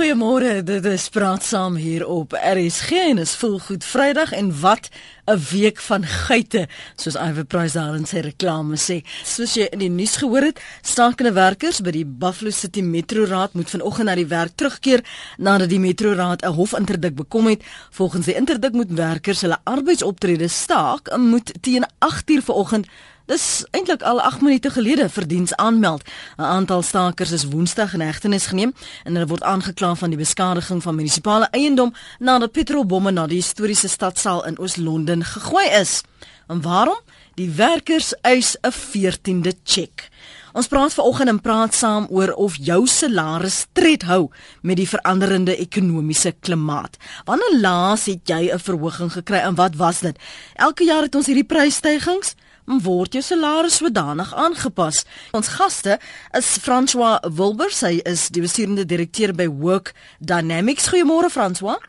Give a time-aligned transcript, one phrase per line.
[0.00, 4.88] Goeiemôre, dit is praat saam hier op RSG en is voel goed Vrydag en wat
[5.28, 9.04] 'n week van geite, soos Iver Price daar in sy reklame sê.
[9.24, 13.52] Soos jy in die nuus gehoor het, stakende werkers by die Buffalo City Metro Raad
[13.52, 15.04] moet vanoggend na die werk terugkeer
[15.36, 17.62] nadat die Metro Raad 'n hofinterdik bekom het.
[17.90, 22.86] Volgens die interdik moet werkers hulle arbeidsoptrede staak en moet teen 8:00 vanoggend
[23.30, 26.02] Dis eintlik al 8 minute gelede vir diens aanmeld.
[26.36, 28.72] 'n Aantal stakers is Woensdag in hegtenis geneem
[29.04, 33.88] en hulle word aangekla van die beskadiging van munisipale eiendom nadat petrolbomme na die historiese
[33.88, 36.02] stadsaal in Oos-London gegooi is.
[36.48, 36.98] En waarom?
[37.34, 40.10] Die werkers eis 'n 14de cheque.
[40.52, 44.30] Ons praat vanoggend en praat saam oor of jou salaris tred hou
[44.62, 46.96] met die veranderende ekonomiese klimaat.
[47.24, 50.18] Wanneer laas het jy 'n verhoging gekry en wat was dit?
[50.54, 52.34] Elke jaar het ons hierdie prysstygings
[52.78, 55.02] word jou salaris sodanig aangepas.
[55.34, 55.98] Ons gaste
[56.38, 60.86] is François Wilbers, hy is die bestuurende direkteur by Work Dynamics.
[60.92, 61.80] Goeiemôre François.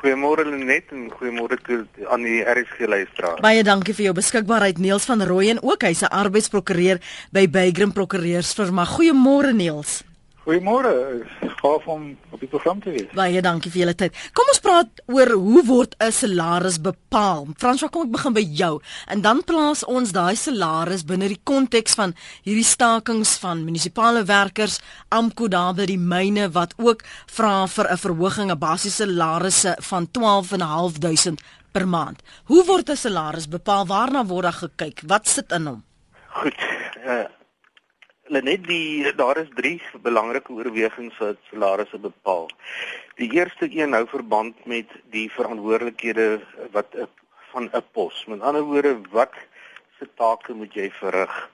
[0.00, 1.60] Goeiemôre Lenet en goeiemôre
[2.12, 3.40] aan die RSG luisteraars.
[3.44, 7.00] Baie dankie vir jou beskikbaarheid Niels van Rooyen ook hy's 'n arbeidsprokureur
[7.32, 8.84] by Bagram Prokureursfirma.
[8.84, 10.02] Goeiemôre Niels.
[10.44, 11.24] Goeiemôre.
[11.40, 13.08] Gaaf om op die program te wees.
[13.16, 14.16] Baie dankie vir julle tyd.
[14.36, 17.46] Kom ons praat oor hoe word 'n salaris bepaal?
[17.56, 18.80] François, kom ek begin by jou.
[19.08, 24.80] En dan plaas ons daai salaris binne die konteks van hierdie stakings van munisipale werkers,
[25.08, 30.08] AMKU daar by die myne wat ook vra vir 'n verhoging, 'n basiese salarisse van
[30.10, 31.40] 12.500
[31.72, 32.22] per maand.
[32.44, 33.86] Hoe word 'n salaris bepaal?
[33.86, 35.00] Waarna word daar gekyk?
[35.06, 35.84] Wat sit in hom?
[36.28, 36.54] Goed.
[37.06, 37.43] Uh
[38.26, 42.46] Lenet die daar is drie belangrike oorwegings wat salarisse bepaal.
[43.20, 46.40] Die eerste een hou verband met die verantwoordelikhede
[46.72, 46.96] wat
[47.52, 48.24] van 'n pos.
[48.24, 49.32] Met ander woorde, wat
[49.98, 51.50] se take moet jy verrig?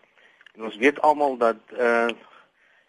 [0.54, 2.08] En ons weet almal dat uh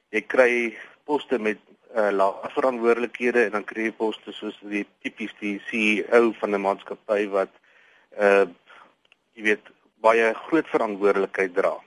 [0.09, 1.57] jy kry poste met
[1.95, 6.61] uh lae verantwoordelikhede en dan kry jy poste soos die tipies die CEO van 'n
[6.61, 7.49] maatskappy wat
[8.19, 8.45] uh
[9.33, 9.65] jy weet
[10.01, 11.79] baie groot verantwoordelikheid dra.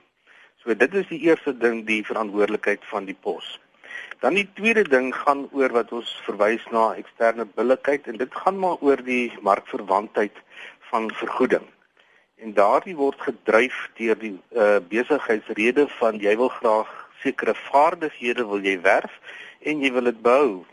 [0.65, 3.45] So dit is die eerste ding die verantwoordelikheid van die pos.
[4.23, 8.57] Dan die tweede ding gaan oor wat ons verwys na eksterne billikheid en dit gaan
[8.57, 10.39] maar oor die markverwantheid
[10.89, 11.67] van vergoeding.
[12.41, 16.89] En daardie word gedryf deur die uh, besigheidsrede van jy wil graag
[17.21, 19.21] sekere vaardighede wil jy werf
[19.61, 20.65] en jy wil dit bou.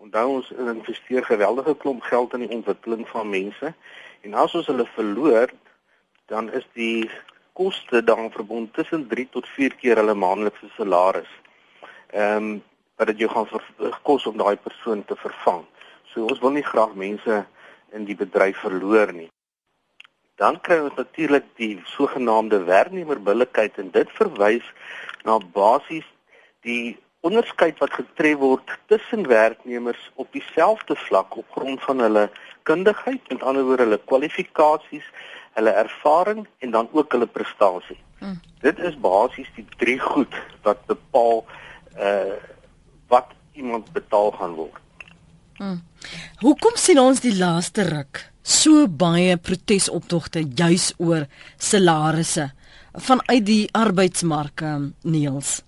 [0.00, 3.74] Onthou ons investeer geweldige klomp geld in die ontwikkeling van mense
[4.24, 5.52] en as ons hulle verloor
[6.32, 7.04] dan is die
[7.54, 11.30] koste daaraan verbond tussen 3 tot 4 keer hulle maandelikse salaris.
[12.10, 12.62] Ehm um,
[12.96, 13.48] wat dit jou gaan
[14.06, 15.64] kos om daai persoon te vervang.
[16.12, 17.40] So ons wil nie graag mense
[17.90, 19.30] in die bedryf verloor nie.
[20.38, 24.66] Dan kry ons natuurlik die sogenaamde werknemerbillikheid en dit verwys
[25.26, 26.06] na basies
[26.66, 32.28] die onderskeid wat getref word tussen werknemers op dieselfde vlak op grond van hulle
[32.62, 35.06] kundigheid, met ander woorde hulle kwalifikasies
[35.54, 37.98] hulle ervaring en dan ook hulle prestasie.
[38.18, 38.40] Hmm.
[38.64, 40.34] Dit is basies die drie goed
[40.66, 41.44] wat bepaal
[41.98, 42.36] uh
[43.12, 44.80] wat iemand betaal gaan word.
[45.60, 45.82] Hmm.
[46.40, 52.50] Hoekom sien ons die laaste ruk so baie protesoptogte juis oor salarisse
[53.06, 55.62] vanuit die arbeidsmark um, Niels?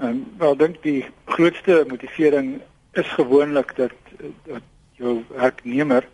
[0.00, 2.60] Ehm um, wel dink die grootste motivering
[2.92, 3.94] is gewoonlik dat
[4.48, 4.66] dat
[4.98, 6.08] jou werknemer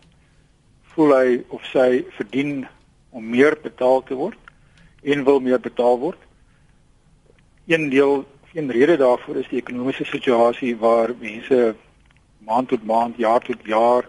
[0.98, 2.64] voel hy of sy verdien
[3.14, 4.38] om meer betaal te word
[5.06, 6.18] en wil meer betaal word.
[7.70, 11.76] Een deel, een rede daarvoor is die ekonomiese situasie waar mense
[12.48, 14.08] maand tot maand, jaar tot jaar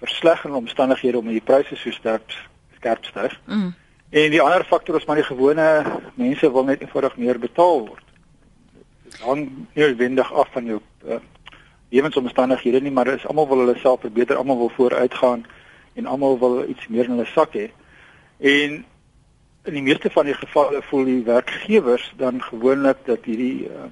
[0.00, 2.32] verslegter omstandighede om die pryse so sterk
[2.78, 3.36] skerp styg.
[3.44, 3.74] Mm.
[4.10, 5.68] En die ander faktor is maar die gewone
[6.14, 8.06] mense wil net eenvoudig meer betaal word.
[9.04, 9.44] Dit hang
[9.74, 11.20] nie wendig af van jou uh,
[11.92, 15.44] lewensomstandighede nie, maar is almal wil hulle self verbeter, almal wil vooruitgaan
[15.96, 17.70] en almal wil iets meer in hulle sak hê.
[18.38, 18.84] En
[19.66, 23.88] in die meeste van die gevalle voel die werkgewers dan gewoonlik dat hierdie uh,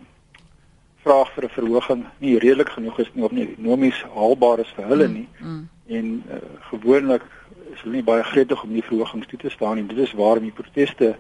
[1.05, 4.87] vraag vir 'n verhoging nie redelik genoeg is nie of nie ekonomies haalbaar is vir
[4.93, 5.29] hulle mm, nie.
[5.39, 5.69] Mm, mm.
[5.97, 6.37] En uh,
[6.71, 7.25] gewoonlik
[7.73, 9.87] is hulle nie baie gretig om die verhogings toe te staan nie.
[9.87, 11.17] Dit is waarom die proteste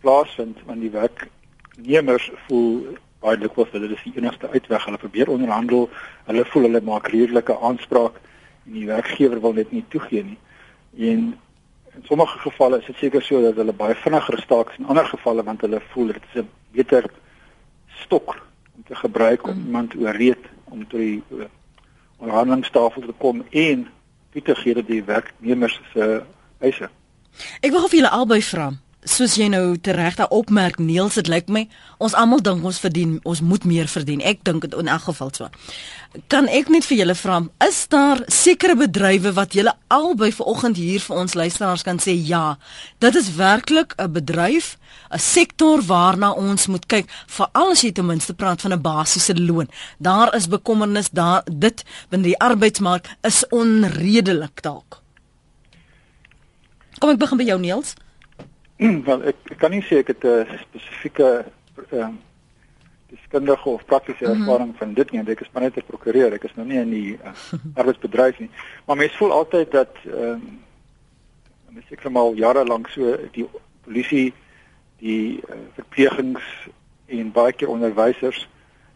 [0.00, 4.84] plaasvind want die werknemers voel baie dikwels dat dit is die enigste uitweg.
[4.84, 5.88] Hulle probeer onderhandel.
[6.26, 8.33] Hulle voel hulle maak redelike aanspraak en
[8.64, 10.38] die werkgewer wil dit nie toegee nie.
[10.98, 11.34] En
[11.94, 15.06] in sommige gevalle is dit seker so dat hulle baie vinniger staak as in ander
[15.06, 17.04] gevalle want hulle voel dit is 'n beter
[18.02, 18.34] stok
[18.76, 19.66] om te gebruik om mm.
[19.66, 21.44] iemand te ooreed om tot die uh,
[22.16, 23.88] onderhandelingstafel te kom en
[24.32, 26.22] te gee dat die werknemers se
[26.58, 26.90] eise.
[27.60, 28.72] Ek wil of julle albei vra.
[29.04, 31.64] Soos jy nou tereg daar opmerk Niels dit lyk my
[32.02, 34.22] ons almal dink ons verdien ons moet meer verdien.
[34.24, 35.48] Ek dink dit in elk geval so.
[36.32, 41.02] Kan ek net vir julle vra is daar sekere bedrywe wat julle albei vanoggend hier
[41.04, 42.56] vir ons luisteraars kan sê ja
[43.04, 44.76] dit is werklik 'n bedryf
[45.12, 49.34] 'n sektor waarna ons moet kyk veral as jy ten minste praat van 'n basiese
[49.36, 49.68] loon?
[49.98, 55.02] Daar is bekommernis daar dit binne die arbeidsmark is onredelik dalk.
[56.98, 57.94] Kom ek begin by jou Niels
[59.08, 61.44] wel ek, ek kan nie sê ek het 'n spesifieke
[61.90, 62.14] ehm uh,
[63.14, 64.40] deskundige of praktiese mhm.
[64.40, 64.78] ervaring mm -hmm.
[64.78, 67.18] van dit nie, ek is maar net 'n prokureur, ek is nou nie in die
[67.24, 67.32] uh,
[67.80, 68.50] arbeidsbedryf nie.
[68.86, 70.62] Maar mens voel altyd dat ehm um,
[71.70, 73.46] mens seker al jare lank so die
[73.84, 74.32] polisie
[74.98, 76.42] die uh, verplegings
[77.06, 78.48] en baie keer onderwysers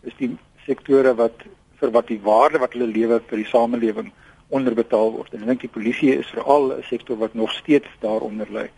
[0.03, 0.37] is die
[0.67, 1.43] sektore wat
[1.81, 4.13] vir wat die waarde wat hulle lewe vir die samelewing
[4.49, 5.35] onderbetaal word.
[5.35, 8.69] En ek dink die polisie is veral 'n sektor wat nog steeds daaronder lê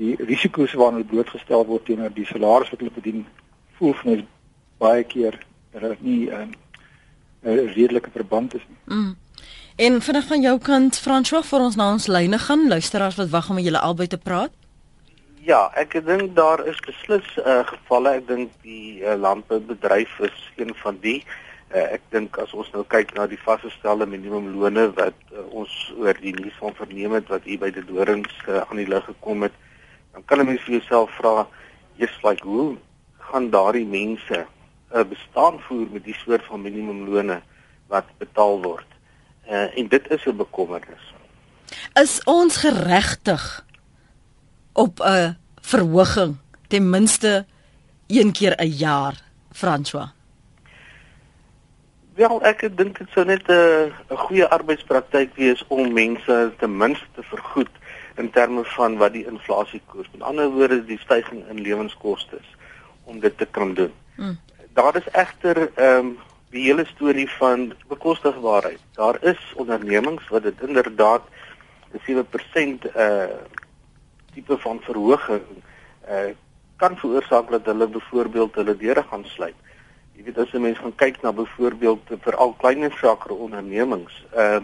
[0.00, 3.26] die risiko's waaraan hulle blootgestel word teenoor die salaris wat hulle verdien
[3.78, 4.16] voel vir my
[4.82, 5.38] baie keer
[5.72, 6.52] dat dit nie ehm,
[7.42, 8.96] 'n um, redelike verband is nie.
[8.96, 9.16] Mm.
[9.76, 13.48] En vinnig van jou kant François vir ons na ons lyne gaan luisteraars wat wag
[13.48, 14.52] om met julle albei te praat.
[15.42, 18.10] Ja, ek dink daar is beslis uh, gevalle.
[18.10, 21.24] Ek dink die uh, landboubedryf is een van die
[21.74, 26.18] uh, ek dink as ons nou kyk na die vasgestelde minimumlone wat uh, ons oor
[26.20, 29.48] die nuus van verneem het wat hier by die dorings uh, aan die lig gekom
[29.48, 29.56] het
[30.12, 31.48] dan kan 'n mens vir jouself vra,
[31.96, 32.76] jy's like hoe
[33.18, 34.46] gaan daardie mense
[34.92, 37.42] 'n uh, bestaan voer met die soort van minimumlone
[37.86, 38.90] wat betaal word?
[39.48, 41.04] Uh, en dit is 'n bekommernis.
[41.94, 43.64] Is ons geregtig
[44.72, 46.36] op 'n verhoging
[46.68, 47.46] ten minste
[48.06, 49.14] een keer 'n jaar,
[49.52, 50.08] François?
[52.14, 57.06] Wel, ek dink dit sou net 'n 'n goeie arbeidspraktyk wees om mense ten minste
[57.14, 57.70] te vergoed
[58.16, 60.10] in terme van wat die inflasiekoers.
[60.12, 62.40] Met ander woorde, die stygings in lewenskoste
[63.04, 63.92] om dit te kan doen.
[64.14, 64.38] Hmm.
[64.72, 66.18] Daar is egter ehm um,
[66.52, 68.80] die hele storie van bekostigbaarheid.
[68.92, 71.22] Daar is ondernemings wat dit inderdaad
[71.92, 73.28] 'n 7% uh eh,
[74.34, 75.42] tipe van verhoging
[76.08, 76.32] uh
[76.76, 79.54] kan veroorsaak dat hulle byvoorbeeld hulle deure gaan sluit.
[80.12, 84.60] Jy weet as 'n mens gaan kyk na byvoorbeeld vir al kleiner sakke ondernemings, uh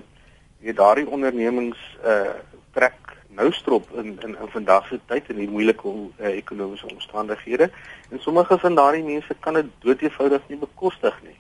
[0.59, 2.37] jy weet daardie ondernemings uh
[2.73, 7.70] trek nou strop in in in vandag se tyd in die moeilike uh, ekonomiese omstandighede.
[8.11, 11.37] En sommige van daardie mense kan dit doeteenvoudig nie bekostig nie.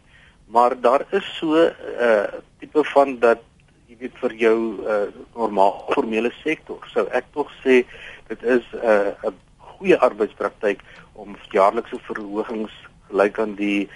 [0.46, 2.28] Maar daar is so 'n uh, eh,
[2.58, 3.40] tipe van dat
[3.86, 6.78] jy weet vir jou uh, normaal formele sektor.
[6.92, 7.84] Sou ek tog sê
[8.28, 10.80] dit is 'n uh, 'n goeie arbeidspraktyk
[11.12, 12.72] om jaarlikse verhogings
[13.08, 13.88] gelyk aan die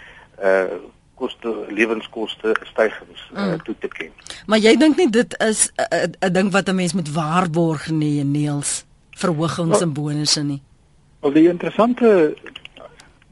[0.43, 0.81] uh
[1.23, 3.63] koste lewenskoste stygings uh, mm.
[3.67, 4.11] toe te ken.
[4.51, 8.85] Maar jy dink nie dit is 'n ding wat 'n mens moet waarborg nie, Neels,
[9.23, 10.61] verhogings well, en bonusse nie.
[11.21, 12.35] Wel die interessante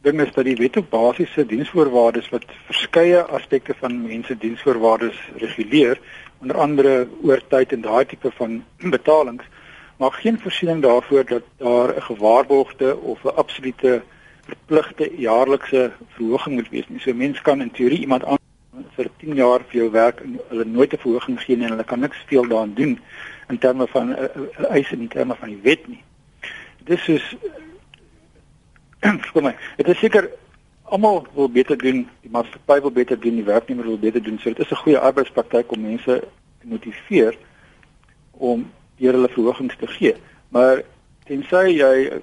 [0.03, 6.01] ding is dat die wet op basiese diensvoorwaardes wat verskeie aspekte van mense diensvoorwaardes reguleer,
[6.41, 8.63] onder andere oor tyd en daai tipe van
[8.97, 9.45] betalings,
[10.01, 14.03] maar geen voorsiening daarvoor dat daar 'n gewaarborgde of 'n absolute
[14.50, 17.00] verpligte jaarlikse verhoging moet wees nie.
[17.00, 18.38] So mense kan in teorie iemand aan
[18.97, 21.85] vir 10 jaar vir jou werk en hulle nooit 'n verhoging gee nie en hulle
[21.85, 22.99] kan niks veel daaraan doen
[23.49, 26.02] in terme van eh, uh, eh, eis in terme van die wet nie.
[26.85, 27.35] Dis is
[29.35, 29.55] vir my.
[29.76, 30.31] Dit is seker
[30.91, 34.38] almal wil beter doen, die maatskappy wil beter doen, die werknemer wil beter doen.
[34.38, 36.20] So dit is 'n goeie arbeidspraktyk om mense
[36.60, 37.36] te motiveer
[38.32, 40.15] om deur hulle verhogings te gee.
[40.48, 40.82] Maar
[41.25, 42.20] tensy jy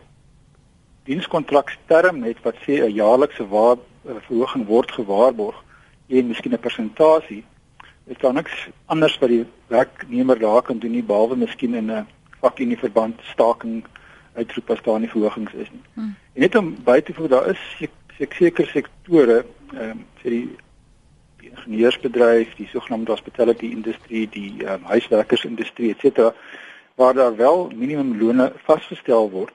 [1.08, 3.78] dienskontraksterm het wat sê 'n jaarlikse waar
[4.28, 5.64] verhoging word gewaarborg
[6.08, 7.44] en miskien 'n persentasie
[8.08, 12.08] is daar niks anders wat die werknemer daar kan doen nie behalwe miskien in 'n
[12.42, 13.84] vakunie verband staking
[14.34, 15.84] uitroep as daar nie verhogings is nie.
[15.94, 16.16] Hmm.
[16.34, 20.50] En net om by te voeg daar is ek seker sektore ehm um, vir die
[21.38, 26.34] die ingenieursbedryf, die sogenaamde hospitality industrie, die um, huiswerkersindustrie et cetera
[26.96, 29.54] waar daar wel minimumlone vasgestel word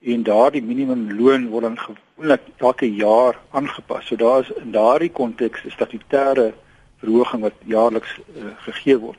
[0.00, 4.06] en daardie minimumloon word dan gewoonlik elke jaar aangepas.
[4.06, 6.52] So daar is in daardie konteks 'n statutêre
[7.00, 9.18] verhoging wat jaarliks uh, gegee word.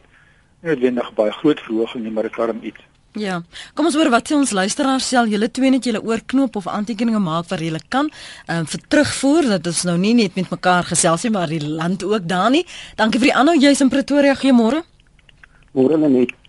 [0.61, 2.81] Nie noodwendig baie groot verhoging nie, maar dit karm iets.
[3.13, 3.41] Ja.
[3.73, 7.19] Kom ons hoor wat sê ons luisteraars sel julle twee net julle oorknop of aantekeninge
[7.19, 8.09] maak waar julle kan.
[8.47, 11.67] Ehm um, vir terugvoer dat ons nou nie net met mekaar gesels nie, maar die
[11.67, 12.65] land ook daar nie.
[12.95, 14.35] Dankie vir die aanhou jy's in Pretoria.
[14.35, 14.83] Goeiemôre.
[15.73, 16.40] Môre net.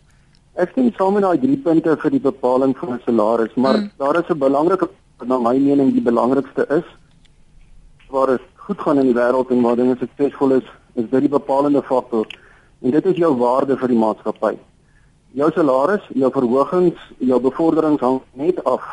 [0.62, 3.90] Ek sien saam met daai drie punte vir die bepaling van 'n salaris, maar mm.
[3.98, 4.88] daar is 'n belangrike
[5.26, 6.86] na my mening die belangrikste is
[8.10, 11.34] waar dit goed gaan in die wêreld en waar dinge suksesvol is, is dit die
[11.38, 12.26] bepalende faktor
[12.82, 14.58] en dit is jou waarde vir die maatskappy.
[15.32, 18.84] jou salaris, jou verhogings, jou bevorderings hang net af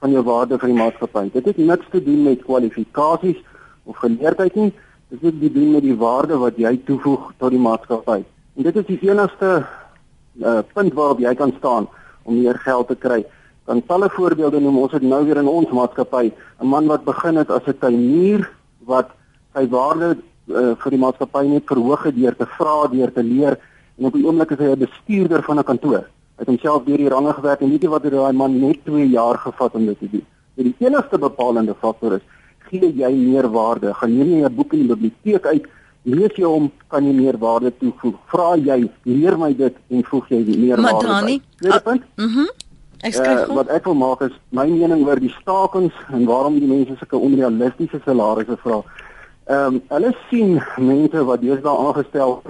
[0.00, 1.30] van jou waarde vir die maatskappy.
[1.32, 3.38] Dit het niks te doen met kwalifikasies
[3.84, 4.72] of geleerdheid nie.
[5.08, 8.18] Dit het te doen met die waarde wat jy toevoeg tot die maatskappy.
[8.56, 9.64] En dit is die enigste
[10.40, 11.88] uh, punt waarop jy kan staan
[12.24, 13.24] om meer geld te kry.
[13.66, 17.36] Dan talle voorbeelde noem ons dit nou weer in ons maatskappy, 'n man wat begin
[17.36, 18.48] het as 'n tuinier
[18.86, 19.10] wat
[19.54, 20.16] sy waarde
[20.48, 23.58] uh, vir die maatskappy net verhoog het deur te vra, deur te leer
[23.98, 26.04] en op die oomblik is hy 'n bestuurder van 'n kantoor.
[26.36, 28.84] Hy het homself deur die range gewerk en weet jy wat het daai man net
[28.84, 30.26] 2 jaar gevat om dit te doen.
[30.56, 32.24] So die enigste bepalende faktor is
[32.68, 33.94] gee jy meer waarde.
[33.94, 35.64] Gaan jy 'n boek in die biblioteek uit,
[36.06, 38.14] lees jy hom, kan jy meer waarde toevoeg.
[38.30, 41.08] Vra jy, leer my dit en voeg jy meer maar waarde.
[41.12, 42.06] Dani, Tweede punt.
[42.16, 42.46] Mhm.
[42.46, 42.64] Mm
[43.06, 46.58] ek skryf Uh, wat ek wil maak is my mening oor die stakings en waarom
[46.58, 48.80] die mense sulke onrealistiese salarisse vra.
[49.46, 52.40] Ehm um, hulle sien mense wat deesdae aangestel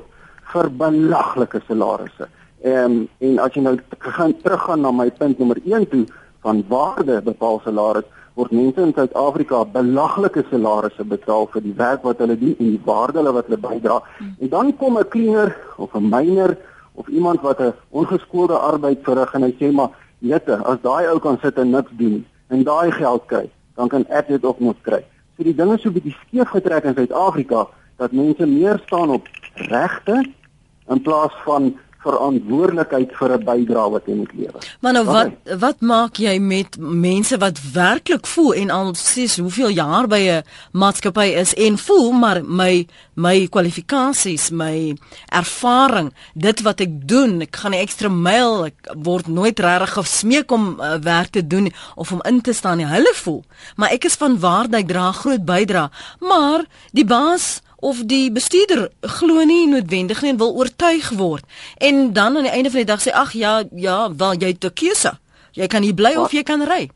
[0.52, 2.28] vir belaglike salarisse.
[2.62, 6.04] Ehm um, en as jy nou gaan teruggaan na my punt nommer 1 toe
[6.46, 12.18] van waarde bepaal salaris word mense in Suid-Afrika belaglike salarisse betaal vir die werk wat
[12.20, 14.00] hulle doen en die waarde hulle wat hulle bydra.
[14.20, 16.56] En dan kom 'n cleaner of 'n myner
[16.94, 21.18] of iemand wat 'n ongeskoolde arbeid verrig en hy sê maar jette, as daai ou
[21.18, 24.80] kan sit en niks doen en daai geld kry, dan kan ek dit ook moet
[24.82, 25.04] kry.
[25.36, 27.66] So die dinge so bietjie skeef getrek in Suid-Afrika
[27.96, 30.24] dat mense meer staan op regte
[30.88, 34.60] in plaas van verantwoordelikheid vir 'n bydrae wat jy moet lewer.
[34.80, 39.68] Maar nou wat wat maak jy met mense wat werklik voel en al sies hoeveel
[39.68, 44.96] jaar by 'n maatskappy is en voel maar my my kwalifikasies, my
[45.32, 50.50] ervaring, dit wat ek doen, ek gaan 'n ekstra myl, ek word nooit regtig gesmeek
[50.52, 52.86] om uh, werk te doen of om in te staan nie.
[52.86, 53.44] Hulle voel,
[53.76, 58.88] maar ek is van waarde, ek dra groot bydrae, maar die baas of die bestuurder
[59.00, 61.44] glo nie noodwendig nie en wil oortuig word.
[61.78, 64.64] En dan aan die einde van die dag sê ag ja, ja, wel jy het
[64.64, 65.12] 'n keuse.
[65.52, 66.90] Jy kan hier bly of jy kan ry.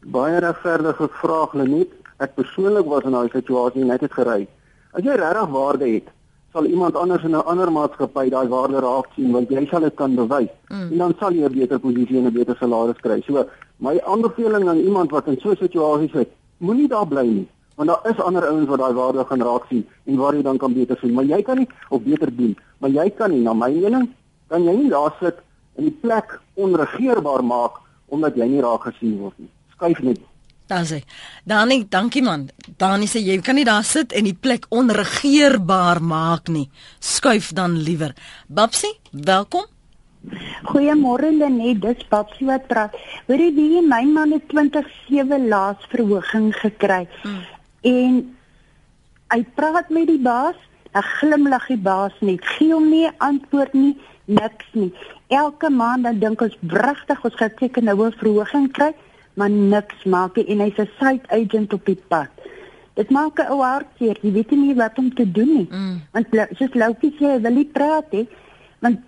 [0.00, 1.88] Baie regverdige vraag Lenet.
[2.18, 4.46] Ek persoonlik was in daai situasie net het gery.
[4.92, 6.08] As jy regtig waarde het,
[6.52, 9.94] sal iemand anders in 'n ander maatskappy daai waarde raak sien want jy sal dit
[9.94, 10.50] kan bewys.
[10.68, 10.92] Mm.
[10.92, 13.22] En dan sal jy 'n beter posisie en 'n beter salaris kry.
[13.26, 17.48] So, my aanbeveling aan iemand wat in so 'n situasie sit, moenie daar bly nie
[17.80, 20.58] want daar is ander ouens wat daai waarde gaan raak sien en waar jy dan
[20.60, 23.54] kan beter sien, maar jy kan nie of beter doen, maar jy kan nie na
[23.56, 24.08] my mening
[24.52, 25.38] kan jy nie daar sit
[25.78, 27.78] in die plek onregeerbaar maak
[28.12, 29.48] omdat jy nie raak gesien word nie.
[29.72, 30.18] Skuif net.
[30.70, 31.00] Dan sê,
[31.48, 32.48] Dani, dankie man.
[32.78, 36.66] Dani sê jy kan nie daar sit en die plek onregeerbaar maak nie.
[37.00, 38.12] Skuif dan liewer.
[38.46, 39.64] Babsie, welkom.
[40.68, 42.98] Goeiemôre Lenet, dis Babsie wat praat.
[43.30, 47.06] Hoor jy wie my man het 27 laas verhoging gekry.
[47.22, 47.40] Hmm.
[47.80, 48.36] En
[49.28, 50.56] hy praat met die baas,
[50.92, 52.44] 'n glimlag die baas net.
[52.44, 54.92] Gee hom nie antwoord nie, niks nie.
[55.28, 58.92] Elke maand dan dink ons wragtig ons gaan seker nou 'n verhoging kry,
[59.34, 62.28] maar niks maak nie en hy's 'n side agent op die pad.
[62.94, 64.18] Dit maak 'n ou hartseer.
[64.22, 65.68] Jy weet nie wat om te doen nie.
[65.70, 66.02] Mm.
[66.12, 66.26] Want
[66.58, 68.28] soos Loukie sê, hy wil nie praat nie.
[68.78, 68.98] Want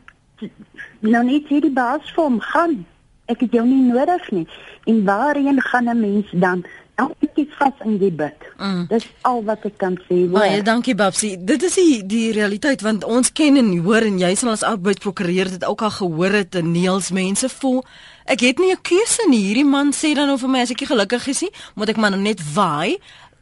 [1.01, 2.87] nou net sê die baas vir hom gaan.
[3.27, 4.47] Ek het jou nie nodig nie.
[4.85, 6.65] En waarheen gaan 'n mens dan?
[7.03, 8.47] Elke vas in die bed.
[8.59, 8.87] Mm.
[8.91, 10.23] Dis al wat ek kan sê.
[10.33, 11.35] Baie dankie Babsie.
[11.39, 15.53] Dit is die die realiteit want ons ken en hoor en jy sal as arbeidsprokureur
[15.57, 17.83] dit ook al gehoor het en neels mense voel
[18.25, 19.43] ek het nie 'n keuse nie.
[19.49, 21.97] Hierdie man sê dan nou vir my as ek nie gelukkig is nie, moet ek
[21.97, 22.99] maar net waai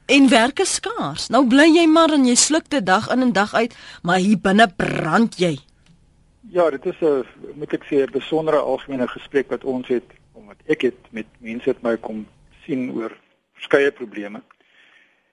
[0.06, 1.28] en werk is skaars.
[1.28, 4.38] Nou bly jy maar en jy sluk dit dag in en dag uit, maar hier
[4.38, 5.58] binne brand jy.
[6.50, 7.24] Ja, dit is 'n
[7.54, 11.66] moet ek sê 'n besondere algemene gesprek wat ons het omdat ek het met mense
[11.66, 12.26] wat my kom
[12.64, 13.12] sien oor
[13.60, 14.42] verskeie probleme.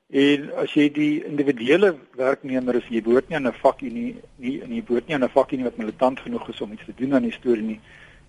[0.07, 4.79] En as jy die individuele werknemer is, jy behoort nie aan 'n vakunie nie, nie
[4.79, 7.27] jy behoort nie aan 'n vakunie wat militant genoeg is om iets te doen aan
[7.27, 7.79] die storie nie.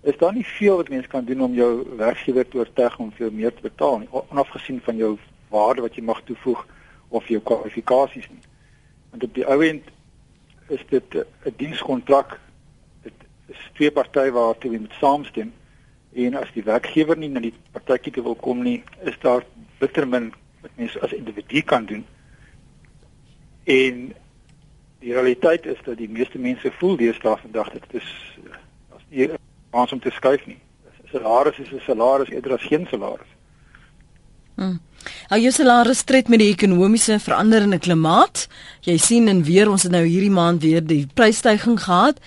[0.03, 3.31] Is daar nie veel wat mense kan doen om jou werkgewer te oortuig om veel
[3.31, 5.17] meer te betaal nie, onafgesien van jou
[5.49, 6.67] waarde wat jy mag toevoeg
[7.09, 8.43] of jou kwalifikasies nie.
[9.11, 9.83] Want op die ou end
[10.67, 12.39] is dit 'n dienskontrak.
[13.03, 13.13] Dit
[13.47, 15.53] is twee partye waartoe jy moet saamstem
[16.13, 19.43] en as die werkgewer nie na die partytjie wil kom nie, is daar
[19.79, 20.31] bitter min
[20.61, 22.05] wat mense as individu kan doen.
[23.63, 24.13] En
[24.99, 28.09] die realiteit is dat die meeste mense voel deesdae vandag dit is
[28.95, 29.29] as nie
[29.71, 30.59] kans om te skuif nie.
[31.11, 33.31] Salaris is 'n salaris eerder as geen salaris.
[34.55, 34.79] Hmm.
[35.29, 38.47] Hou jou salaris tred met die ekonomiese veranderende klimaat.
[38.81, 42.19] Jy sien en weer ons het nou hierdie maand weer die prysstygings gehad.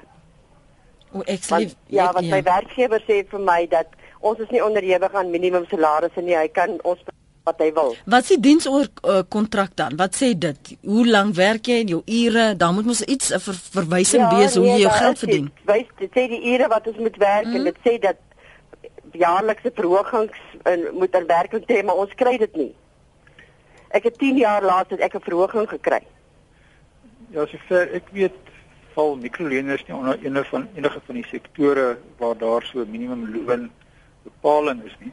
[1.12, 3.90] O, ek sê ja, wat my werkgewer sê vir my dat
[4.20, 6.36] ons is nie onderhewig aan minimum salarisse nie.
[6.36, 7.00] Hy kan ons
[7.44, 7.94] wat hy wil.
[8.08, 9.96] Wat is die diensoor uh, kontrak dan?
[10.00, 10.70] Wat sê dit?
[10.82, 11.82] Hoe lank werk jy?
[11.90, 12.56] Jou ure?
[12.56, 15.20] Dan moet mos iets 'n ver, verwysing ja, wees hoe nee, jy jou geld is
[15.20, 15.28] dit.
[15.28, 15.50] verdien.
[15.64, 17.54] Wys dit sê die ure wat ons moet werk Mhm.
[17.56, 18.16] en dit sê dat
[19.12, 22.74] jaarlikse verhogings in, moet in werking tree, maar ons kry dit nie.
[23.90, 26.00] Ek het 10 jaar laat het ek 'n verhoging gekry.
[27.30, 28.32] Ja, sover ek weet,
[28.94, 33.70] val mikroleners nie onder enige van enige van die sektore waar daar so minimumloon
[34.24, 35.12] bepaling is nie.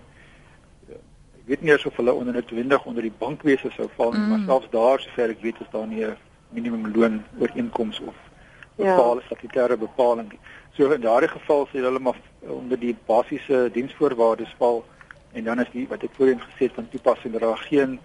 [1.45, 4.19] Ja, Ek weet nie eers of hulle onder noodwendig onder die bankwese sou val nie,
[4.19, 4.29] mm.
[4.29, 6.17] maar selfs daar sover ek weet is daar nie 'n
[6.49, 8.15] minimumloon ooreenkoms of
[8.77, 8.95] Ja.
[8.95, 10.39] bepaalde statutêre bepaling nie.
[10.73, 14.83] So in daardie geval sê hulle maar onder die basiese diensvoorwaardes val
[15.33, 17.99] en dan is die wat ek voorheen gesê het van toepassing dat daar geen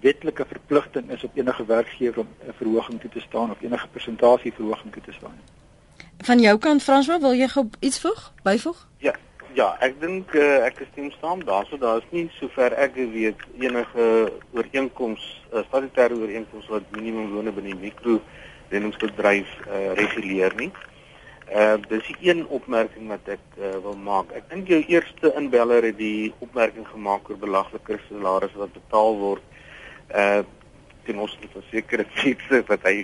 [0.00, 4.52] wetlike verpligting is op enige werkgewer om 'n verhoging toe te staan of enige persentasie
[4.52, 5.38] verhoging toe te staan.
[6.18, 8.32] Van jou kant François, wil jy gou iets voeg?
[8.42, 8.88] Byvoeg?
[8.98, 9.14] Ja,
[9.54, 11.78] ja, ek dink uh, ek stem saam daarso.
[11.80, 14.08] Daar is nie sover ek weet enige
[14.56, 18.18] ooreenkoms, uh, statutêre ooreenkoms wat minimumlone binne mikro
[18.72, 20.70] lenningsbedryf uh, reguleer nie.
[21.48, 24.34] Uh dis die een opmerking wat ek uh, wil maak.
[24.36, 29.46] Ek dink jou eerste inbeller het die opmerking gemaak oor belaglike salarisse wat betaal word
[30.12, 30.44] uh
[31.08, 32.98] ten opsigte van sekere mense wat hy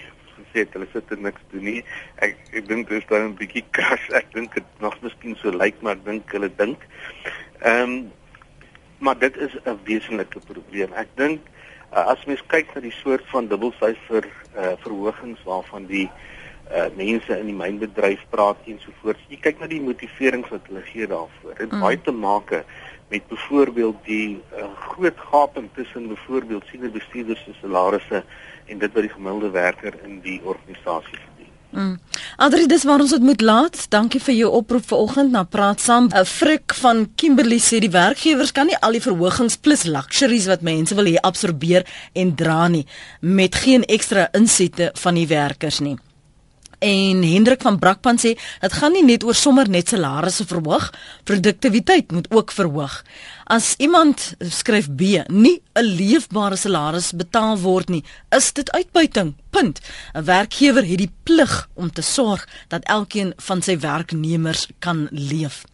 [0.55, 1.83] gesê het hulle sit en niks doen nie.
[2.23, 4.01] Ek ek dink dis dan 'n bietjie kras.
[4.13, 6.79] Ek dink dit nog miskien so lyk maar ek dink hulle dink.
[7.63, 8.13] Ehm um,
[9.01, 10.93] maar dit is 'n wesenlike probleem.
[10.95, 11.41] Ek dink
[11.93, 14.25] uh, as mens kyk na die soort van dubbelsyfer
[14.57, 16.09] uh, verhogings waarvan die
[16.71, 19.21] uh, mense in die mynbedryf praat ensovoorts.
[19.29, 21.55] Jy kyk na die motiverings wat hulle gee daarvoor.
[21.59, 21.81] Dit Mm.
[21.81, 22.65] baie te maak
[23.11, 28.25] met byvoorbeeld die uh, groot gaping tussen byvoorbeeld senior bestuurders se salarisse
[28.67, 31.53] en dit wat die gemiddelde werker in die organisasie verdien.
[31.75, 31.99] Mm.
[32.37, 33.79] Adri, dis waar ons dit moet laat.
[33.91, 36.09] Dankie vir jou oproep vanoggend na praat saam.
[36.09, 40.63] 'n Frik van Kimberley sê die werkgewers kan nie al die verhogings plus luxuries wat
[40.63, 42.87] mense wil hê absorbeer en dra nie
[43.21, 45.99] met geen ekstra insette van die werkers nie.
[46.85, 50.91] En Hendrik van Brakpan sê dit gaan nie net oor sommer net salarisse verhoog,
[51.25, 52.99] produktiwiteit moet ook verhoog.
[53.49, 59.35] As iemand skryf B nie 'n leefbare salaris betaal word nie, is dit uitbuiting.
[59.51, 59.81] Punt.
[60.15, 65.65] 'n Werkgewer het die plig om te sorg dat elkeen van sy werknemers kan leef.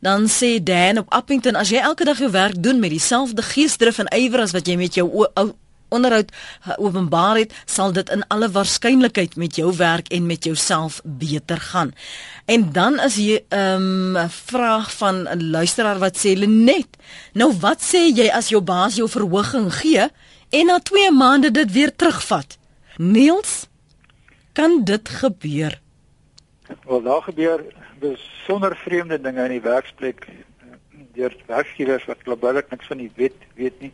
[0.00, 3.98] Dan sê Dan op Appington as jy elke dag jou werk doen met dieselfde geesdrif
[3.98, 5.54] en ywer as wat jy met jou ou
[5.88, 11.00] onderhoud uh, openbaar het, sal dit in alle waarskynlikheid met jou werk en met jouself
[11.04, 11.92] beter gaan.
[12.44, 16.96] En dan is hier 'n um, vraag van 'n luisteraar wat sê Lenet,
[17.32, 20.08] nou wat sê jy as jou baas jou verhoging gee
[20.50, 22.58] en na 2 maande dit weer terugvat?
[22.96, 23.66] Niels,
[24.52, 25.80] kan dit gebeur?
[26.84, 27.64] Wel daar gebeur
[27.98, 30.26] besonder vreemde dinge in die werksplek
[31.14, 33.92] deur werkgewers wat globaalik niks van die wet weet nie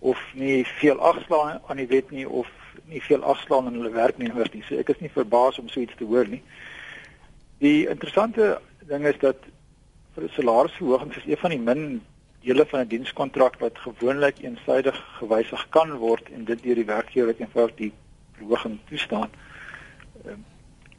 [0.00, 2.48] of nie veel agslaan aan die wet nie of
[2.88, 4.62] nie veel agslaan aan hulle werknemers nie.
[4.68, 6.42] So ek is nie verbaas om so iets te hoor nie.
[7.60, 9.36] Die interessante ding is dat
[10.14, 12.02] vir 'n salarisverhoging is een van die min
[12.42, 17.34] dele van 'n dienskontrak wat gewoonlik eensydig gewysig kan word en dit deur die werkgewer
[17.38, 17.92] eenvoudig die
[18.38, 19.30] verhoging toestaan
[20.24, 20.40] Ehm,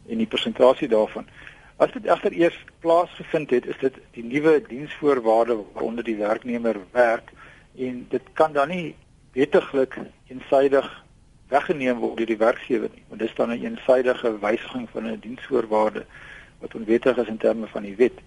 [0.07, 1.27] en die persentasie daarvan.
[1.75, 7.31] As dit egter eers plaasgevind het, is dit die nuwe diensvoorwaarde waaronder die werknemer werk
[7.75, 8.95] en dit kan dan nie
[9.33, 11.03] wettiglik eensydig
[11.51, 16.05] weggeneem word deur die werkgewer nie, want dis dan 'n eensidedige wysiging van 'n diensvoorwaarde
[16.59, 18.17] wat onwettig is in terme van die wet.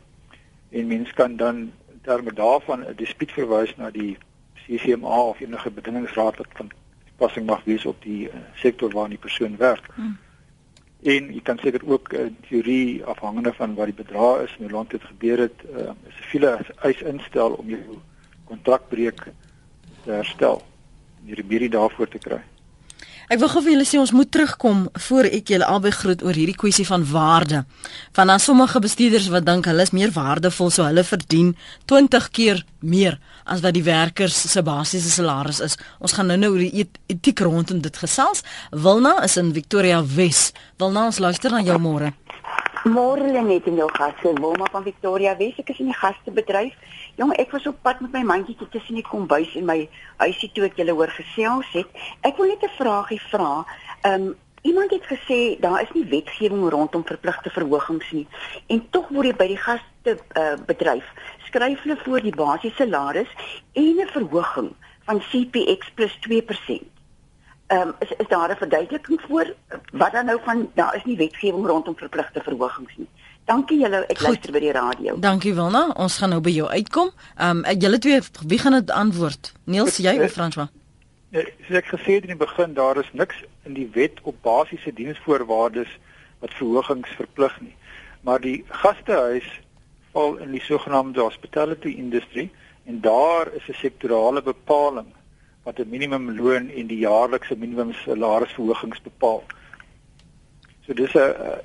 [0.71, 1.57] En mens kan dan
[1.93, 4.17] in terme daarvan 'n dispuut verwys na die
[4.67, 6.71] CCMA of enige bedingingsraad wat van
[7.05, 9.87] toepassing mag wees op die uh, sektor waarin die persoon werk.
[9.95, 10.19] Hmm.
[11.03, 14.63] En jy kan seker ook 'n uh, teorie afhangende van wat die bedrag is en
[14.63, 17.99] hoe lank dit gebeur het, uh, is 'n file eis instel om jou
[18.49, 19.27] kontrakbreek
[20.05, 20.63] te herstel.
[21.25, 22.43] Die remedie daarvoor te kry.
[23.33, 26.37] Ek wil gou vir julle sê ons moet terugkom voor ek julle albei groet oor
[26.37, 27.63] hierdie kwessie van waarde.
[28.13, 31.55] Van dan sommige bestuurders wat dink hulle is meer waardevol so hulle verdien
[31.89, 33.17] 20 keer meer
[33.49, 35.79] as wat die werkers se basiese salaris is.
[36.05, 38.45] Ons gaan nou-nou oor die etiek rondom dit gesels.
[38.71, 40.51] Wilna is in Victoria Wes.
[40.77, 42.13] Wilna, ons luister na jou môre.
[42.85, 45.57] Môre net in jou gaste, Wilma van Victoria Wes.
[45.57, 46.75] Ek is in die gastebedryf.
[47.17, 49.79] Jong, ek was op pad met my mandjie tussen die kombuis en my
[50.21, 51.89] huisie toe ek julle hoor gesels het.
[52.21, 53.65] Ek wil net 'n vraagie vra.
[54.05, 58.27] Ehm um, iemand het gesê daar is nie wetgewing rondom verpligte verhogings nie.
[58.69, 61.09] En tog word jy by die gaste uh, bedryf
[61.49, 63.33] skryf hulle voor die basiese salaris
[63.73, 64.75] en 'n verhoging
[65.07, 66.94] van CPX plus 2%.
[67.67, 69.55] Ehm um, is is daar 'n verduideliking voor
[69.93, 73.09] wat dan nou van daar is nie wetgewing rondom verpligte verhogings nie.
[73.45, 74.27] Dankie julle, ek Goed.
[74.27, 75.19] luister by die radio.
[75.19, 77.11] Dankie Wilna, ons gaan nou by jou uitkom.
[77.37, 79.53] Ehm um, julle twee wie gaan dit antwoord?
[79.65, 80.69] Niels, jy of François?
[81.29, 84.37] Nee, soos ek gesê het in die begin, daar is niks in die wet op
[84.43, 85.99] basiese diensvoorwaardes
[86.39, 87.77] wat verhogings verplig nie.
[88.21, 89.61] Maar die gastehuis
[90.13, 92.51] val in die sogenaamde hospitality industry
[92.85, 95.11] en daar is 'n sektorale bepaling
[95.65, 99.43] wat 'n minimumloon en die jaarlikse minimum salarisverhogings bepaal.
[100.87, 101.61] So dis 'n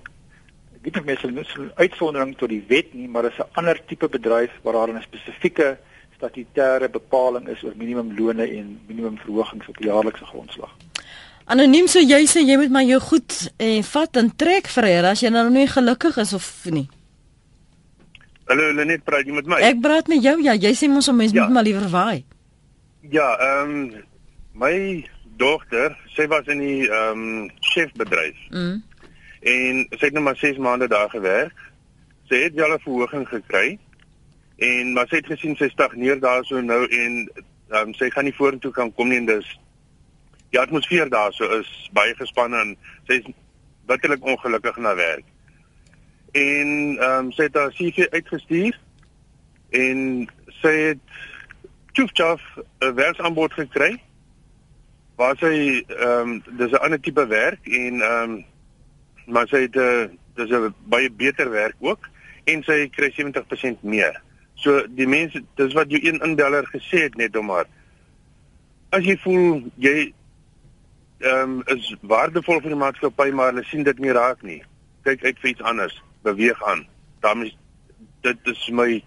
[0.82, 4.52] nie meer so 'n uitsondering tot die wet nie, maar dis 'n ander tipe bedryf
[4.64, 5.78] waar daar 'n spesifieke
[6.18, 10.72] statutêre bepaling is oor minimumlone en minimumverhogings op jaarlikse grondslag.
[11.46, 15.06] Anoniem so jy sê jy moet maar jou goed en vat en trek vir hier
[15.06, 16.90] as jy nou nie gelukkig is of nie.
[18.46, 19.56] Hallo Lenet, praat jy met my?
[19.56, 20.42] Ek praat met jou.
[20.42, 21.44] Ja, jy sê mos om mens ja.
[21.44, 22.26] moet maar liewer waai.
[22.26, 22.39] Ja,
[23.40, 24.04] ehm um,
[24.52, 25.06] my
[25.38, 28.38] dogter, sy was in die ehm um, chefbedryf.
[28.50, 28.84] Mm.
[29.40, 31.56] En sy het nou maar 6 maande daar gewerk.
[32.28, 33.80] Sy het wel 'n verhoging gekry.
[34.58, 37.32] En maar sy het gesien sy stagneer daarso nou en
[37.70, 39.60] ehm um, sy gaan nie vorentoe kan kom nie en dis
[40.50, 43.34] die atmosfeer daarso is baie gespanne en sy is
[43.86, 45.26] bitterlik ongelukkig na werk.
[46.32, 48.80] En ehm um, sy het haar CV uitgestuur
[49.70, 50.28] en
[50.62, 51.20] sy het
[52.00, 52.42] Tjoefchaf
[52.80, 53.98] 'n werksaanbod gekry
[55.20, 58.46] waar sy ehm um, dis 'n ander tipe werk en ehm um,
[59.26, 62.08] maar sy het 'n uh, dis 'n baie beter werk ook
[62.44, 64.22] en sy kry 70% meer.
[64.56, 67.68] So die mense dis wat jou een inbeller gesê het net om maar
[68.90, 70.14] as jy voel jy
[71.20, 74.64] ehm um, is waardevol vir die maatskappy maar hulle sien dit nie raak nie.
[75.04, 76.88] Kyk uit vir iets anders, beweeg aan.
[77.20, 77.58] Daarmee
[78.22, 79.04] dit is my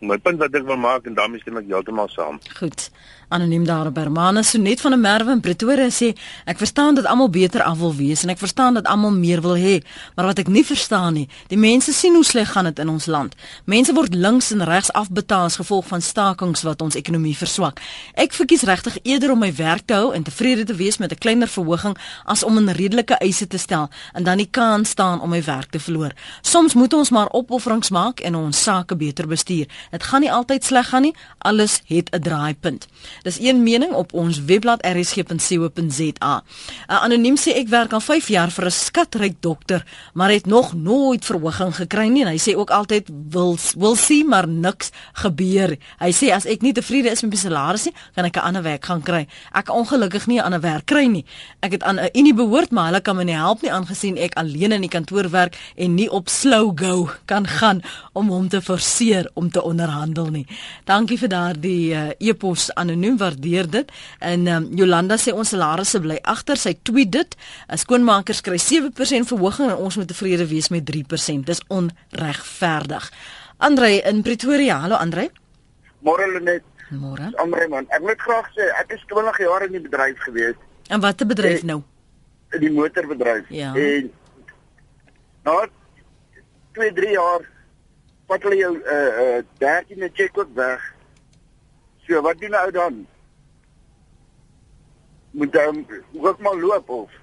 [0.00, 2.40] my punt wat ek wil maak en daarmee stem ek heeltemal saam.
[2.58, 2.88] Goed.
[3.30, 7.06] Anoniem daar op Hermanus so net van 'n Merwe in Pretoria sê ek verstaan dat
[7.06, 9.82] almal beter af wil wees en ek verstaan dat almal meer wil hê,
[10.16, 13.06] maar wat ek nie verstaan nie, die mense sien hoe sleg gaan dit in ons
[13.06, 13.34] land.
[13.64, 17.80] Mense word links en regs afbetaal as gevolg van stakings wat ons ekonomie verswak.
[18.14, 21.18] Ek verkies regtig eerder om my werk te hou en tevrede te wees met 'n
[21.18, 25.30] kleiner verhoging as om 'n redelike eise te stel en dan die kans staan om
[25.30, 26.12] my werk te verloor.
[26.40, 29.66] Soms moet ons maar opofferings maak en ons sake beter bestuur.
[29.90, 31.14] Dit gaan nie altyd sleg gaan nie.
[31.38, 32.86] Alles het 'n draaipunt.
[33.22, 36.42] Dis een mening op ons webblad rsg.co.za.
[36.88, 40.74] 'n Anoniem sê ek werk al 5 jaar vir 'n skatryk dokter, maar het nog
[40.74, 45.76] nooit verhoging gekry nie en hy sê ook altyd wil wil sien maar niks gebeur.
[45.98, 48.62] Hy sê as ek nie tevrede is met my salaris nie, kan ek 'n ander
[48.62, 49.26] werk gaan kry.
[49.52, 51.24] Ek ongelukkig nie 'n ander werk kry nie.
[51.60, 54.34] Ek het aan 'n unie behoort, maar hulle kan my nie help nie aangesien ek
[54.34, 58.62] alleen in die kantoor werk en nie op slow go kan gaan om hom te
[58.62, 60.46] forceer om te onderhandel nie.
[60.84, 63.92] Dankie vir daardie uh, e-pos anoniem doen waardeer dit.
[64.18, 66.58] En um, Jolanda sê ons salarisse bly agter.
[66.60, 67.36] Sy tweet dit.
[67.82, 71.46] Skoonmakers kry 7% verhoging en ons moet tevrede wees met 3%.
[71.50, 73.10] Dis onregverdig.
[73.58, 74.80] Andre in Pretoria.
[74.86, 75.28] Hallo Andre.
[76.06, 76.66] Môre Lenet.
[76.90, 77.28] Môre.
[77.38, 80.56] Andre man, ek wil graag sê ek is 20 jaar in die bedryf gewees.
[80.90, 81.84] En watter bedryf nou?
[82.50, 83.46] In die motorbedryf.
[83.54, 83.70] Ja.
[83.78, 84.08] En
[85.46, 85.58] nou
[86.74, 87.46] 2, 3 jaar
[88.30, 90.82] wat hulle jou uh uh 13e check ook weg.
[92.10, 93.06] So wat doen ou dan?
[95.30, 95.66] Moet hy
[96.18, 97.19] ook maar loop of?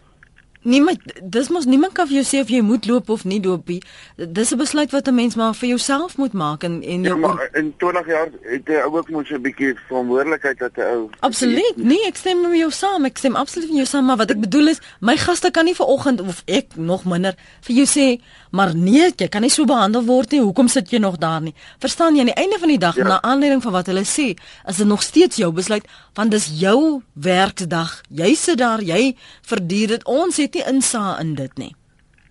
[0.68, 3.70] Niemand dis mos niemand kan vir jou sê of jy moet loop of nie loop
[3.72, 3.80] nie.
[4.18, 7.50] Dis 'n besluit wat 'n mens maar vir jouself moet maak en en Ja, maar
[7.54, 11.74] in 20 jaar het hy ook mos 'n bietjie verantwoordelikheid dat 'n ou Absoluut.
[11.78, 13.06] Nee, ek stem met jou saam.
[13.06, 15.76] Ek stem absoluut met jou saam, maar wat ek bedoel is, my gaste kan nie
[15.76, 20.04] vanoggend of ek nog minder vir jou sê, maar nee, jy kan nie so behandel
[20.04, 20.42] word nie.
[20.42, 21.54] Hoekom sit jy nog daar nie?
[21.80, 23.04] Verstaan jy aan die einde van die dag Ja.
[23.04, 24.36] na aanleiding van wat hulle sê,
[24.68, 28.02] is dit nog steeds jou besluit want dis jou werkdag.
[28.10, 30.04] Jy sit daar, jy verduur dit.
[30.06, 31.74] Ons het nie insaag in dit nie.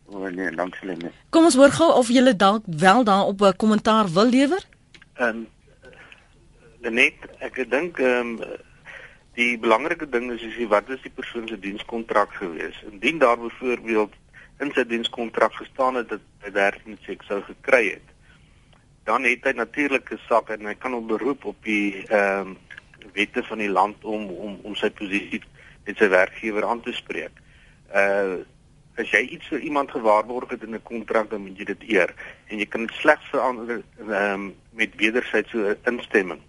[0.07, 1.13] O nee, dankie hulle nie.
[1.35, 4.63] Kom ons hoor gou of jy dalk wel daarop 'n kommentaar wil lewer.
[5.19, 5.47] Ehm
[6.81, 8.39] net ek dink ehm
[9.35, 12.77] die belangrike ding is is wat is die persoon se dienskontrak gewees?
[12.91, 14.13] Indien daar byvoorbeeld
[14.61, 18.09] in sy dienskontrak gestaan het dat hy werk met seks sou gekry het,
[19.05, 22.55] dan het hy natuurlik 'n sak en hy kan op beroep op die ehm
[23.13, 25.43] wette van die land om om om sy posisie
[25.85, 27.33] met sy werkgewer aan te spreek.
[27.95, 28.45] Uh
[28.97, 32.15] as jy iets vir iemand gewaarborg het in 'n kontrak dan moet jy dit eer
[32.49, 36.41] en jy kan dit slegs verander ehm met wederwysige instemming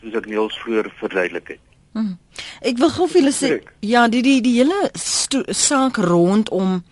[0.00, 1.64] soos ek Niels voor verduidelik het.
[1.92, 2.18] Hmm.
[2.60, 4.90] Ek wil gou vir julle sê ja, die die die hele
[5.50, 6.84] saak rondom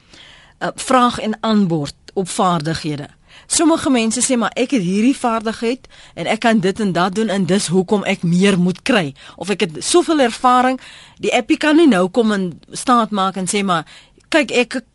[0.62, 3.08] uh, vraag en aanbod op vaardighede.
[3.46, 7.28] Sommige mense sê maar ek het hierdie vaardigheid en ek kan dit en dat doen
[7.28, 10.80] en dis hoekom ek meer moet kry of ek het soveel ervaring.
[11.22, 13.86] Die appie kan nie nou kom en staat maak en sê maar
[14.34, 14.86] kyk ek het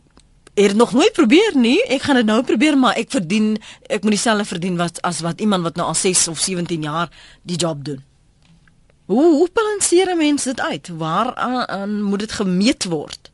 [0.53, 1.79] dit nog nooit probeer nie.
[1.87, 3.55] Ek gaan dit nou probeer maar ek verdien
[3.87, 7.09] ek moet dieselfde verdien wat as wat iemand wat nou al 6 of 17 jaar
[7.47, 8.03] die job doen.
[9.05, 10.87] Hoe hoe balanseer 'n mens dit uit?
[10.87, 13.31] Waar aan, aan moet dit gemeet word?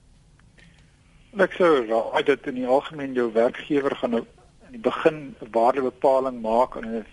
[1.37, 4.23] Ek sou raai dat in die algemeen jou werkgewer gaan nou
[4.77, 7.05] die begin 'n waardebepaling maak aan 'n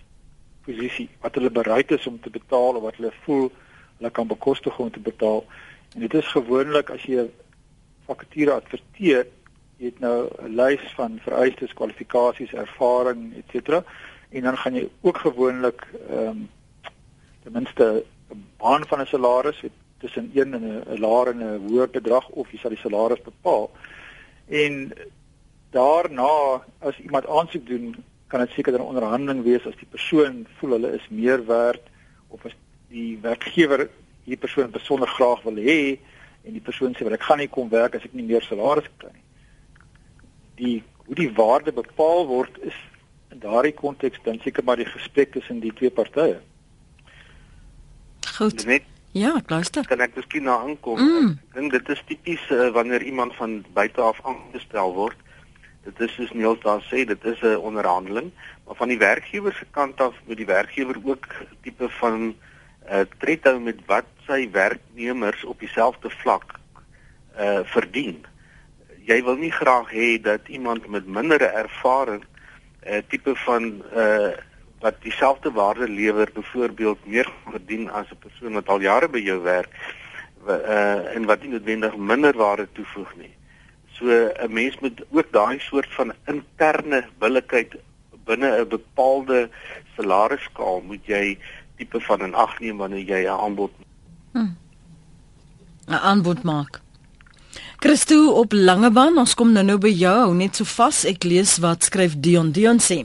[0.65, 3.51] posisie wat hulle bereid is om te betaal of wat hulle voel
[3.97, 5.45] hulle kan bekostig om te betaal.
[5.93, 7.31] En dit is gewoonlik as jy 'n
[8.05, 9.27] vakature adverteer,
[9.77, 13.83] jy het nou 'n lys van vereistes, kwalifikasies, ervaring, ens.
[14.29, 16.49] En dan gaan jy ook gewoonlik ehm um,
[17.43, 21.67] ten minste 'n baan van 'n salaris het tussen 1 en 'n laer en 'n
[21.67, 23.71] hoër bedrag of jy sal die salaris bepaal.
[24.47, 24.93] En
[25.75, 27.95] daarna as iemand aansoek doen,
[28.31, 31.81] kan dit seker 'n onderhandeling wees as die persoon voel hulle is meer werd
[32.29, 32.55] of as
[32.89, 33.89] die werkgewer
[34.25, 35.97] hierdie persoon besonder graag wil hê
[36.45, 38.89] en die persoon sê wel ek gaan nie kom werk as ek nie meer salaris
[38.97, 39.23] kry nie.
[40.55, 42.77] Die hoe die waarde bepaal word is
[43.31, 46.39] in daardie konteks dan seker maar die gesprek tussen die twee partye.
[48.37, 48.65] Goed.
[48.65, 48.83] Net
[49.15, 49.85] Ja, ek luister.
[49.87, 50.99] kan ek miskien na aankom.
[50.99, 51.37] Mm.
[51.47, 55.15] Ek dink dit is tipies uh, wanneer iemand van buite af aangestel word.
[55.85, 58.31] Dit is soos Niels daar sê, dit is 'n onderhandeling,
[58.65, 61.25] maar van die werkgewer se kant af moet die werkgewer ook
[61.61, 62.35] tipe van
[62.91, 66.57] uh tred hou met wat sy werknemers op dieselfde vlak
[67.39, 68.25] uh verdien.
[69.05, 74.33] Jy wil nie graag hê dat iemand met mindere ervaring 'n uh, tipe van uh
[74.79, 79.41] wat dieselfde waarde lewer byvoorbeeld meer verdien as 'n persoon wat al jare by jou
[79.41, 79.69] werk
[80.47, 83.34] uh en wat nie noodwendig minder waarde toevoeg nie.
[83.97, 87.75] So 'n mens moet ook daai soort van interne billikheid
[88.25, 89.49] binne 'n bepaalde
[89.95, 91.37] salarisskaal moet jy
[91.77, 93.71] tipe van in ag neem wanneer jy 'n aanbod
[95.87, 96.81] 'n aanbod maak.
[97.79, 101.03] Christo op Langebaan, ons kom nou-nou by jou, net so vas.
[101.05, 103.03] Ek lees wat skryf Dion Dion sê.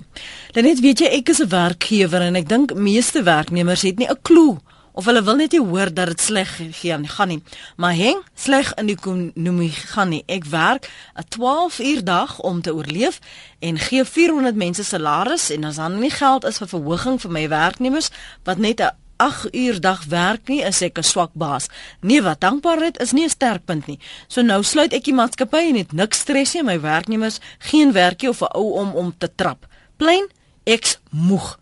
[0.54, 4.08] Dan net weet jy ek is 'n werkgewer en ek dink meeste werknemers het nie
[4.08, 4.58] 'n klou
[5.00, 6.50] of hulle wil net nie hoor dat dit sleg
[6.82, 7.42] gaan gaan nie.
[7.80, 10.22] Maar heng sleg in die ekonomie gaan nie.
[10.28, 13.18] Ek werk 'n 12 uur dag om te oorleef
[13.60, 17.48] en gee 400 mense salaris en as dan nie geld is vir verhoging vir my
[17.48, 18.10] werknemers
[18.44, 21.68] wat net 'n 8 uur dag werk nie, is ek 'n swak baas.
[22.00, 23.98] Nee, wat dankbaarheid is nie 'n sterkpunt nie.
[24.28, 28.28] So nou sluit ek die maatskappy en het niks stres nie, my werknemers geen werkie
[28.28, 29.66] of 'n ou om om te trap.
[29.96, 30.28] Plein
[30.64, 31.59] ek's moeg.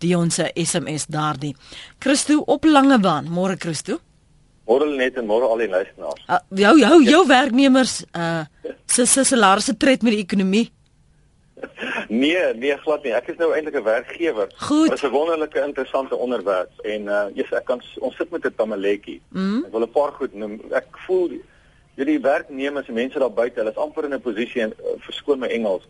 [0.00, 1.54] Die ons SMS daardie.
[1.98, 3.28] Christo op Langebaan.
[3.28, 4.00] Môre Christo.
[4.70, 6.20] Môre net en môre al die luisteraars.
[6.28, 8.44] Uh, jou jou jou werknemers uh
[8.90, 10.70] se se salarisse tred met die ekonomie.
[12.10, 13.12] Nee, nee glad nie.
[13.14, 14.48] Ek is nou eintlik 'n werkgewer.
[14.48, 18.54] Dit is 'n wonderlike interessante onderwerp en uh yes, ek kan ons sit met 'n
[18.56, 19.20] tamaletjie.
[19.28, 19.64] Mm.
[19.66, 20.60] Ek wil 'n paar goed noem.
[20.72, 21.38] Ek voel
[21.94, 25.38] jullie werknemers en mense daar buite, hulle is amper in 'n posisie en uh, verskoon
[25.38, 25.86] my Engels.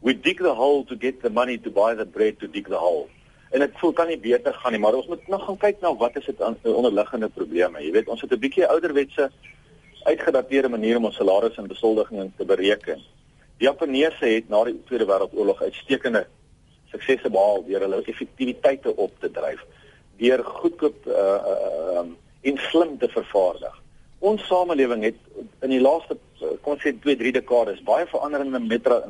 [0.00, 2.76] We dig the hole to get the money to buy the bread to dig the
[2.76, 3.08] hole.
[3.50, 5.94] En ek voel kan nie beter gaan nie, maar ons moet nog gaan kyk na
[5.96, 7.82] wat is dit aan onderliggende probleme.
[7.82, 9.30] Jy weet, ons het 'n bietjie ouderwetse
[10.04, 13.00] uitgedateerde manier om ons salarisse en besoldiging te bereken.
[13.58, 16.26] Die Japaneese het na die Tweede Wêreldoorlog uitstekende
[16.90, 19.64] suksese behaal deur hulle effektiwiteite op te dryf,
[20.16, 23.82] deur goedkoop uh, uh um, en slim te vervaardig.
[24.18, 25.16] Ons samelewing het
[25.62, 26.18] in die laaste
[26.64, 28.60] kom ons sê 2, 3 dekades baie veranderende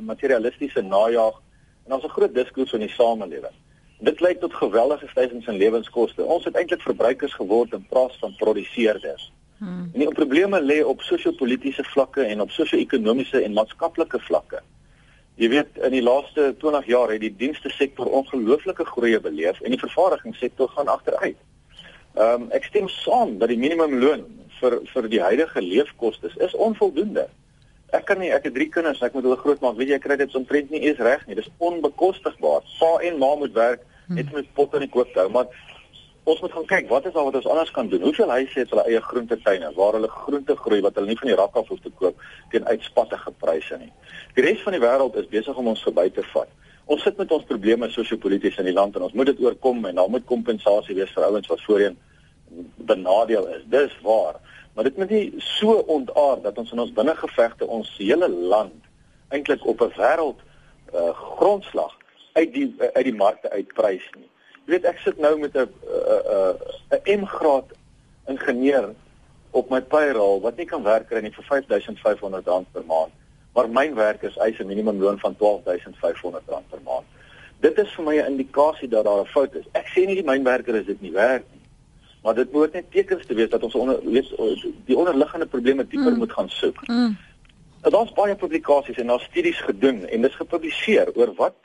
[0.07, 1.41] materialistiese najaag
[1.87, 3.57] en ons 'n groot diskurs in die samelewing.
[4.05, 6.25] Dit lei tot geweldige stygings in lewenskoste.
[6.25, 9.31] Ons het eintlik verbruikers geword in plaas van produseerders.
[9.59, 9.89] Hmm.
[9.93, 14.61] En die probleme lê op sosio-politiese vlakke en op sosio-ekonomiese en maatskaplike vlakke.
[15.41, 19.73] Jy weet in die laaste 20 jaar het die dienste sektor ongelooflike groei beleef en
[19.75, 21.41] die vervaardigingssektor gaan agteruit.
[22.15, 24.29] Ehm um, ek stem saam dat die minimumloon
[24.61, 27.27] vir vir die huidige leefkoste is onvoldoende.
[27.95, 29.75] Ek kan nie ek het drie kinders, ek moet hulle grootmaak.
[29.81, 31.35] Weet jy, ek kry dit omtrent nie eens reg nie.
[31.39, 32.63] Dis onbekostigbaar.
[32.79, 35.47] Pa en ma moet werk net met pot in die koop hou, maar
[36.25, 38.03] ons moet gaan kyk wat is daar wat ons anders kan doen.
[38.03, 41.37] Hoeveel huise het hulle eie groentetuine waar hulle groente groei wat hulle nie van die
[41.37, 43.93] rak af hoef te koop teen uitspattige pryse nie.
[44.35, 46.49] Die res van die wêreld is besig om ons verby te vat.
[46.85, 50.01] Ons sit met ons probleme sosio-polities in die land en ons moet dit oorkom en
[50.01, 51.99] daar moet kompensasie wees vir ouens wat voorheen
[52.89, 53.65] benadeel is.
[53.73, 54.41] Dis waar.
[54.75, 58.89] Maar dit moet nie so ontaard dat ons in ons binnengevegte ons hele land
[59.29, 60.41] eintlik op 'n wêreld
[60.95, 61.95] uh, grondslag
[62.35, 64.29] uit die uit die markte uitprys nie.
[64.65, 67.75] Jy weet ek sit nou met 'n 'n 'n M-graad
[68.29, 68.95] ingenieur
[69.51, 73.13] op my payroll wat nie kan werk kry nie vir R5500 per maand.
[73.55, 77.07] Maar myn werkers eis 'n minimumloon van R12500 per maand.
[77.61, 79.65] Dit is vir my 'n indikasie dat daar 'n fout is.
[79.73, 81.65] Ek sê nie die mynwerker is dit nie werk nie
[82.25, 84.31] maar dit moet net tekens te wees dat ons onder weet
[84.89, 86.19] die onderliggende probleme dieper mm.
[86.19, 86.87] moet gaan soek.
[86.89, 87.17] Mm.
[87.81, 91.59] Daar's baie publikasies en daar's studies gedoen en dis gepubliseer oor wat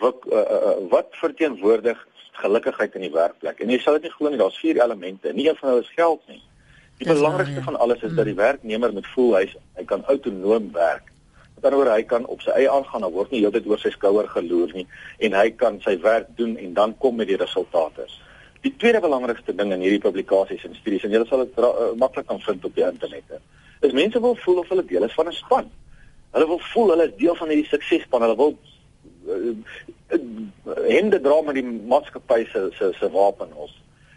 [0.00, 3.60] wat uh, uh, wat verteenwoordig gelukkigheid in die werkplek.
[3.60, 5.32] En jy sal dit nie glo nie, daar's vier elemente.
[5.32, 6.42] Nie een van hulle is geld nie.
[6.98, 7.62] Die belangrikste ja.
[7.62, 8.16] van alles is mm.
[8.16, 9.44] dat die werknemer moet voel hy
[9.76, 11.10] hy kan autonoom werk.
[11.56, 13.92] Met ander woorde, hy kan op sy eie aangaan, hy word nie heeltyd oor sy
[13.94, 14.86] skouer geloer nie
[15.24, 18.08] en hy kan sy werk doen en dan kom met die resultate.
[18.64, 22.28] Die tweede belangrikste ding in hierdie publikasies en studies en julle sal dit uh, maklik
[22.28, 23.36] kan vind op die internet.
[23.84, 25.68] Is mense wil voel of hulle deel is van 'n span.
[26.32, 28.24] Hulle wil voel hulle is deel van hierdie suksesspan.
[28.24, 28.56] Hulle wil
[30.86, 33.70] hende dra met die maatskappy se se se wapen op.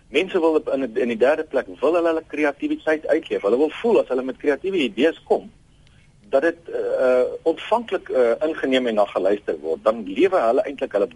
[0.10, 3.42] Mense wil in in die derde plek wil hulle hulle kreatiwiteit uitleef.
[3.42, 5.52] Hulle wil voel as hulle met kreatiewe idees kom
[6.30, 9.84] dat dit uh, ontvanklik uh, ingeneem en na geluister word.
[9.84, 11.08] Dan lewe hulle eintlik hulle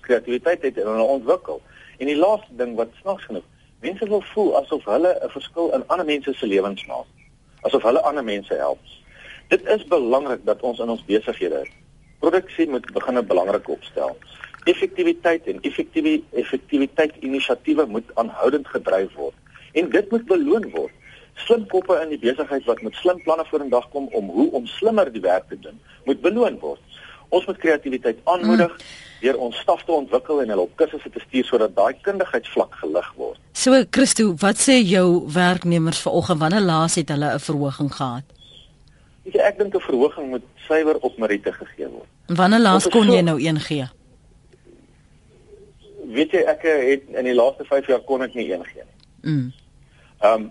[0.00, 1.60] kreatiwiteit uit en hulle ontwikkel.
[1.98, 3.44] En die laaste ding wat snaaks genoeg,
[3.84, 7.08] mense wil voel asof hulle 'n verskil in ander mense se lewens maak.
[7.68, 8.80] Asof hulle ander mense help.
[9.48, 11.66] Dit is belangrik dat ons in ons besighede
[12.18, 14.16] produksie moet begin 'n belangrike opstel.
[14.64, 19.34] Effektiwiteit en effektiewe effektiwiteit inisiatiewe moet aanhoudend gedryf word
[19.72, 20.92] en dit moet beloon word.
[21.34, 25.12] Slim koppe in die besigheid wat met slim planne vorendag kom om hoe om slimmer
[25.12, 26.80] die werk te doen, moet beloon word.
[27.28, 28.72] Ons moet kreatiwiteit aanmoedig.
[28.72, 32.76] Mm deur ons staf te ontwikkel en hulle op kursusse te stuur sodat daai kundigheidsvlak
[32.82, 33.40] gelig word.
[33.56, 38.24] So Christo, wat sê jou werknemers vanoggend wanneer laas het hulle 'n verhoging gehad?
[39.26, 42.08] Ek ek dink 'n verhoging moet suiwer op meriete gegee word.
[42.26, 43.86] Wanneer laas kon so, jy nou een gee?
[46.06, 49.32] Weet jy ek het in die laaste 5 jaar kon ek nie een gee nie.
[49.32, 49.52] Mm.
[50.20, 50.50] Ehm um,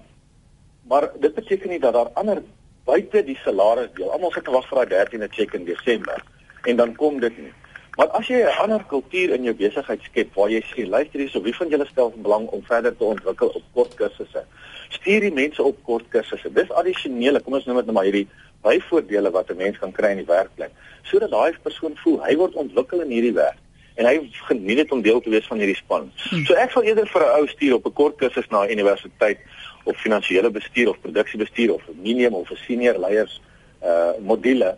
[0.87, 2.43] maar dit beteken nie dat daar ander
[2.85, 4.11] buite die salarisdeel.
[4.11, 6.23] Almal sit wag vir daai 13de cheque in Desember
[6.63, 7.53] en dan kom dit nie.
[7.95, 11.41] Maar as jy 'n ander kultuur in jou besigheid skep waar jy sê luister hierso
[11.41, 14.43] wie van julle stel belang om verder te ontwikkel op kort kursusse.
[14.89, 16.53] Stuur die mense op kort kursusse.
[16.53, 18.27] Dis addisionele, kom ons noem dit nou maar hierdie
[18.65, 20.73] byvoordele wat 'n mens kan kry in die werkplek
[21.03, 23.61] sodat daai persoon voel hy word ontwikkel in hierdie werk
[23.95, 24.15] en hy
[24.47, 26.09] geniet dit om deel te wees van hierdie span.
[26.29, 26.45] Hmm.
[26.45, 29.39] So ek sal eerder vir 'n ou stuur op 'n kort kursus na universiteit
[29.85, 33.41] of finansiële bestuur of produksiebestuur of 'n minimum of 'n senior leiers
[33.83, 34.75] uh module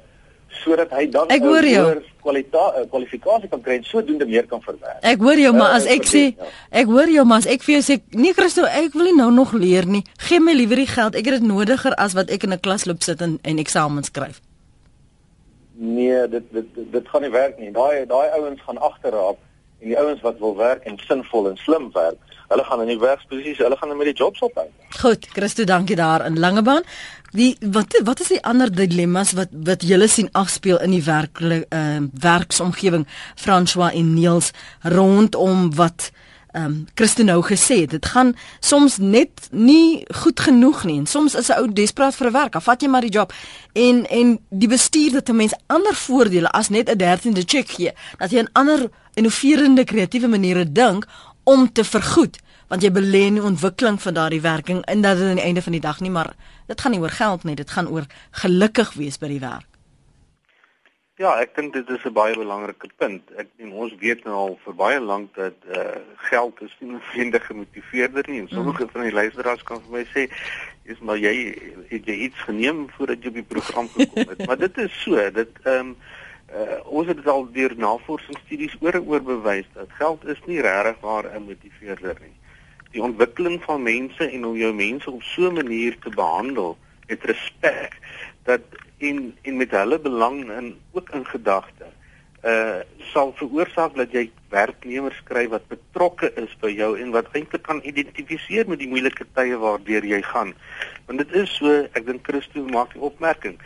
[0.63, 4.99] sodat hy dan 'n hoër kwaliteit kwalifikasie kan kry en sodoende meer kan verwerk.
[5.01, 6.49] Ek hoor jou, maar uh, as ek sê ja.
[6.71, 9.31] ek hoor jou, maar as ek vir jou sê nee Christo, ek wil nie nou
[9.31, 10.03] nog leer nie.
[10.27, 11.15] Gee my liewer die geld.
[11.15, 14.07] Ek het dit nodiger as wat ek in 'n klas loop sit en en eksamens
[14.07, 14.41] skryf.
[15.79, 17.71] Nee, dit dit dit, dit gaan nie werk nie.
[17.71, 19.37] Daai daai ouens gaan agterraap
[19.79, 22.17] en die ouens wat wil werk en sinvol en slim werk,
[22.47, 24.65] hulle gaan in die werksposisies, hulle gaan met die jobs op hou.
[25.01, 26.85] Goed, Christo, dankie daar in Langebaan.
[27.31, 31.65] Die wat wat is die ander dilemmas wat wat julle sien afspeel in die werklike
[31.69, 36.11] ehm uh, werksomgewing François en Niels rondom wat
[36.51, 37.89] ehm um, Christo nou gesê het.
[37.89, 42.27] Dit gaan soms net nie goed genoeg nie en soms is 'n ou desperaat vir
[42.27, 42.55] 'n werk.
[42.55, 43.33] Af vat jy maar die job
[43.73, 47.91] en en die bestuur dat 'n mens ander voordele as net 'n 13de check gee.
[48.17, 51.07] Dat jy 'n ander innoverende kreatiewe maniere dink
[51.43, 55.29] om te vergoed want jy belê in die ontwikkeling van daardie werking en dat dit
[55.29, 56.33] aan die einde van die dag nie maar
[56.67, 59.77] dit gaan nie oor geld nie dit gaan oor gelukkig wees by die werk
[61.17, 63.23] Ja, ek dink dit is 'n baie belangrike punt.
[63.41, 65.97] Ek en ons weet nou al vir baie lank dat uh
[66.29, 68.39] geld is nie 'n vriende gemotiveerder nie.
[68.41, 68.89] En sommige mm.
[68.89, 70.29] van die luisteraars kan vir my sê,
[70.83, 71.57] "Is maar jy
[71.89, 75.31] het jy iets geneem voordat jy op die program gekom het." maar dit is so,
[75.31, 75.97] dit ehm um,
[76.53, 81.25] uh ons het al deur navorsingsstudies oor oor bewys dat geld is nie regtig waar
[81.33, 82.36] 'n motiveerder nie.
[82.97, 86.77] Die ontwikkeling van mense en om jou mense op so 'n manier te behandel
[87.07, 87.99] met respek
[88.43, 88.61] dat
[88.97, 91.93] en en met hulle belang in ook in gedagte
[92.43, 92.79] uh
[93.11, 97.79] sal veroorsaak dat jy werknemers kry wat betrokke is by jou en wat eintlik kan
[97.83, 100.53] identifiseer met die moeilike tye waardeur jy gaan.
[101.05, 103.57] Want dit is so, ek dink Christo maak 'n opmerking.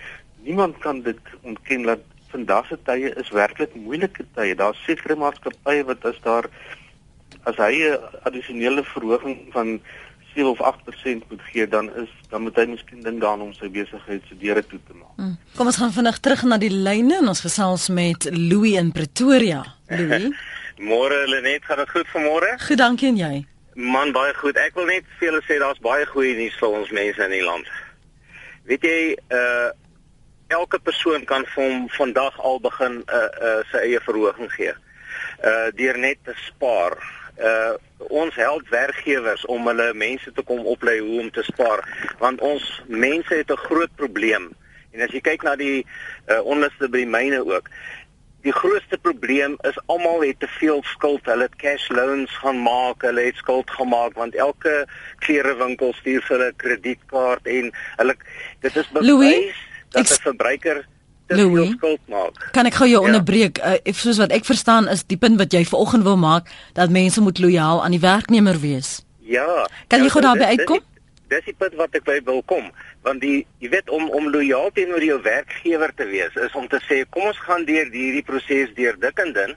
[0.43, 4.55] Niemand kan dit ontken dat vandag se tye is werklik moeilike tye.
[4.55, 6.47] Daar's sekere maatskappye wat as daar
[7.43, 9.81] as hy 'n addisionele verhoging van
[10.33, 13.69] 7 of 8% moet gee dan is dan moet hy miskien dink daaraan om sy
[13.69, 15.15] besigheid se deure toe te maak.
[15.15, 15.37] Hmm.
[15.55, 19.63] Kom ons gaan vinnig terug na die lyne en ons gesels met Louis in Pretoria.
[19.87, 20.31] Louis.
[20.91, 22.55] môre Lenet, gaan dit goed vanmôre?
[22.67, 23.45] Goed, dankie en jy?
[23.73, 24.57] Man, baie goed.
[24.57, 27.45] Ek wil net vir julle sê daar's baie goeie nuus vir ons mense in die
[27.45, 27.69] land.
[28.69, 29.69] Weet jy, uh
[30.51, 34.73] elke persoon kan van vandag al begin 'n uh, uh, sy eie verhoging gee.
[35.47, 36.97] Uh deur net te spaar
[37.41, 37.73] uh
[38.09, 41.83] ons help werkgewers om hulle mense te kom oplei hoe om te spaar.
[42.19, 44.49] Want ons mense het 'n groot probleem.
[44.91, 45.85] En as jy kyk na die
[46.27, 47.69] uh, onderste by die myne ook
[48.41, 51.25] die grootste probleem is almal het te veel skuld.
[51.25, 54.85] Hulle het cash loans gaan maak hulle het skuld gemaak want elke
[55.25, 57.69] klerewinkel stuur vir hulle kredietkaart en
[58.01, 58.15] hulle
[58.65, 60.85] dit is bewys dat 'n verbruiker
[61.35, 61.75] Louis,
[62.51, 63.07] kan ek gou jou ja.
[63.07, 63.61] onderbreek?
[63.63, 67.21] Uh, soos wat ek verstaan is die punt wat jy vanoggend wil maak dat mense
[67.21, 69.01] moet lojaal aan die werknemer wees.
[69.19, 69.67] Ja.
[69.87, 70.85] Kan jy ja, gou daarby uitkom?
[71.31, 72.67] Dis die punt wat ek by wil kom,
[73.07, 76.81] want die jy weet om om lojaal teenoor jou werkgewer te wees is om te
[76.87, 79.55] sê kom ons gaan deur hierdie proses deur dik en dun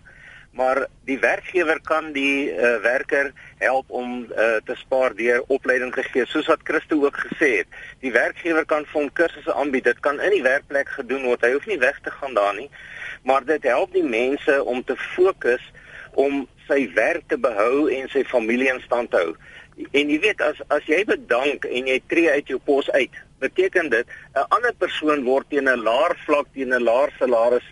[0.54, 3.32] maar die werkgewer kan die uh, werker
[3.64, 6.26] help om uh, te spaar deur opleiding te gee.
[6.30, 9.88] Soos wat Christo ook gesê het die werkgewer kan vir hom kursusse aanbied.
[9.90, 11.44] Dit kan in die werkplek gedoen word.
[11.44, 12.70] Hy hoef nie weg te gaan daar nie.
[13.24, 15.64] Maar dit help die mense om te fokus
[16.14, 19.34] om sy werk te behou en sy familie in stand te hou.
[19.90, 23.90] En jy weet as as jy bedank en jy tree uit jou pos uit beteken
[23.90, 27.66] dit 'n ander persoon word teen 'n laer vlak teen 'n laer salaris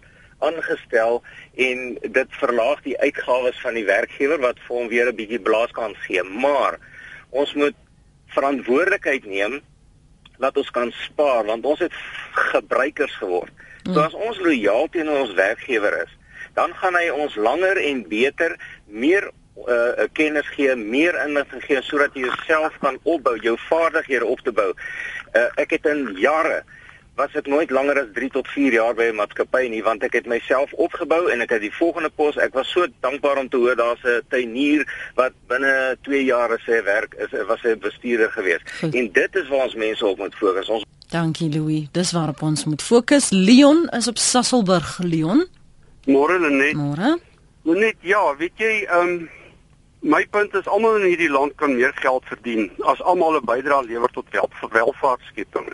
[0.48, 1.22] aangestel
[1.66, 5.98] en dit verlaag die uitgawes van die werkgewer wat vir hom weer 'n bietjie blaaskans
[6.06, 6.22] gee.
[6.22, 6.78] Maar
[7.30, 7.76] ons moet
[8.34, 9.60] verantwoordelikheid neem
[10.38, 11.92] dat ons kan spaar want ons het
[12.52, 13.52] gebruikers geword.
[13.84, 16.12] So as ons lojaal teenoor ons werkgewer is,
[16.54, 19.30] dan gaan hy ons langer en beter meer
[19.68, 24.52] uh kennis gee, meer inligting gee sodat jy jouself kan opbou, jou vaardighede op te
[24.52, 24.70] bou.
[25.36, 26.62] Uh ek het in jare
[27.16, 30.12] was ek nooit langer as 3 tot 4 jaar by 'n maatskappy nie want ek
[30.12, 32.36] het myself opgebou en ek het die volgende pos.
[32.36, 36.82] Ek was so dankbaar om te hoor daar's 'n tuinier wat binne 2 jaar sy
[36.82, 38.60] werk is was 'n bestuurder gewees.
[38.80, 38.94] Goed.
[38.94, 40.68] en dit is waar ons mense op moet fokus.
[40.68, 41.88] Ons Dankie Louis.
[41.92, 43.30] Dis waarop ons moet fokus.
[43.30, 45.46] Leon is op Sasselburg Leon.
[46.06, 46.74] Môre Lenet.
[46.74, 47.18] Môre.
[47.62, 49.28] Lenet ja weet jy um
[50.02, 53.86] My punt is almal in hierdie land kan meer geld verdien as almal 'n bydrae
[53.86, 55.68] lewer tot wel, welvaartskeping.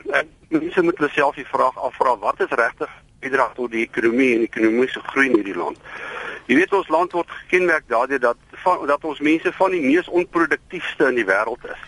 [0.49, 4.43] Mense moet hulle self die vraag afvra wat is regtig bydrae tot die ekonomie en
[4.43, 5.81] ekonomiese groei in hierdie land.
[6.47, 10.09] Jy weet ons land word gekenmerk daardeur dat van, dat ons mense van die mees
[10.09, 11.83] onproduktiefste in die wêreld is.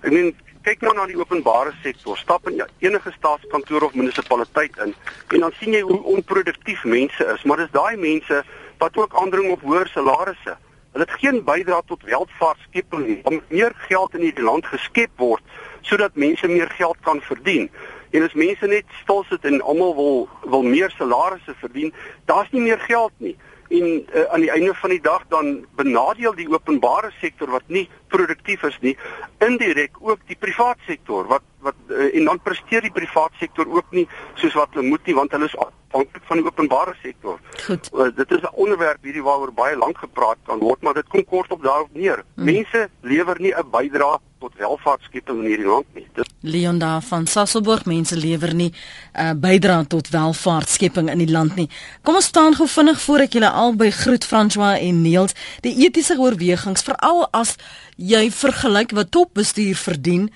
[0.00, 4.94] Ek meen kyk nou na die openbare sektor, stap in enige staatskantoor of munisipaliteit in
[5.28, 8.44] en dan sien jy hoe onproduktief mense is, maar dis daai mense
[8.78, 10.56] wat ook aandring op hoër salarisse.
[10.94, 13.20] Hulle het geen bydrae tot welvaartskeping nie.
[13.26, 15.42] Om meer geld in die land geskep word
[15.84, 17.66] sodat mense meer geld kan verdien.
[18.14, 21.90] En as mense net stil sit en almal wil wil meer salarisse verdien,
[22.30, 23.34] daar's nie meer geld nie.
[23.74, 27.88] En uh, aan die einde van die dag dan benadeel die openbare sektor wat nie
[28.14, 28.94] produktief is nie,
[29.42, 33.90] indirek ook die privaat sektor wat wat uh, en dan presteer die privaat sektor ook
[33.90, 34.06] nie
[34.38, 35.58] soos wat hulle moet nie want hulle is
[35.94, 37.38] afhanklik van die openbare sektor.
[37.66, 37.90] Goed.
[37.92, 41.24] Uh, dit is 'n onderwerp hierdie waaroor baie lank gepraat kan word, maar dit kom
[41.24, 42.24] kort op daarop neer.
[42.34, 42.44] Hmm.
[42.44, 46.06] Mense lewer nie 'n bydrae tot welvaartskeping in hierdie land nie.
[46.14, 51.30] Dit Leon daar van Sasselburg, mense lewer nie 'n uh, bydrae tot welvaartskeping in die
[51.30, 51.70] land nie.
[52.02, 55.34] Kom ons staan gou vinnig voor ek julle albei groet François en Niels.
[55.60, 57.56] Die etiese oorwegings veral as
[57.96, 60.30] jy vergelyk wat topbestuur verdien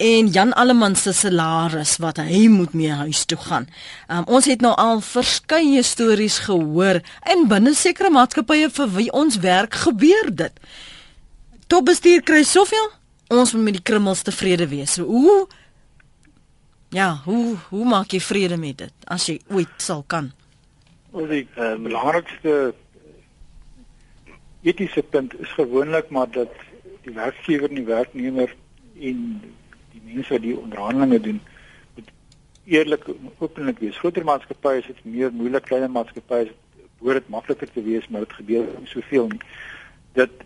[0.00, 3.66] en Jan Alleman se salaris wat hy moet mee huis toe gaan.
[4.08, 9.36] Um, ons het nou al verskeie stories gehoor en binne sekere maatskappye vir wie ons
[9.44, 10.56] werk gebeur dit.
[11.68, 12.88] Topbestuur kry soveel,
[13.28, 14.96] ons moet met die krummels tevrede wees.
[14.96, 15.46] So, hoe
[16.90, 20.32] Ja, hoe hoe maak jy vrede met dit as jy ooit sal kan?
[21.14, 22.72] Ons die uh, belangrikste
[24.66, 26.50] etiese punt is gewoonlik maar dat
[27.04, 28.56] die werkgewer en die werknemer
[28.98, 29.20] en
[30.12, 31.40] mense wat die onderhandelinge doen
[31.94, 32.10] moet
[32.64, 33.98] eerlik en openlik wees.
[33.98, 36.54] Groter maatskappye is dit meer moeilik, kleiner maatskappye is
[37.00, 39.42] behoort dit makliker te wees, maar dit gebeur nie soveel nie.
[40.18, 40.42] Dat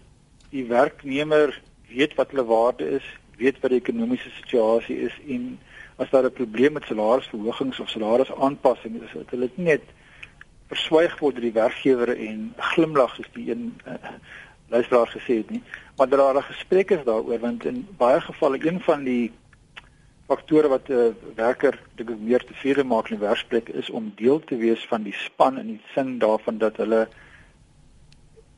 [0.50, 1.56] die werknemer
[1.90, 3.06] weet wat hulle waarde is,
[3.40, 5.56] weet wat die ekonomiese situasie is en
[5.96, 9.82] as daar 'n probleem met salarisverhogings of salarisaanpassings is, dat hulle net
[10.72, 13.94] verswyg word deur die werkgewer en glimlag soos die een uh,
[14.72, 15.62] luisteraar gesê het nie
[15.96, 19.32] maar daar is gesprekke daaroor want in baie gevalle een van die
[20.26, 24.12] faktore wat 'n uh, werker dink ek meer tevrede maak in die werksplek is om
[24.16, 27.08] deel te wees van die span in die sin daarvan dat hulle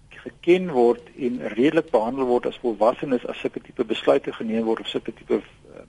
[0.09, 4.89] geken word en redelik behandel word as volwassenes as sulke tipe besluite geneem word of
[4.89, 5.85] sulke tipe uh,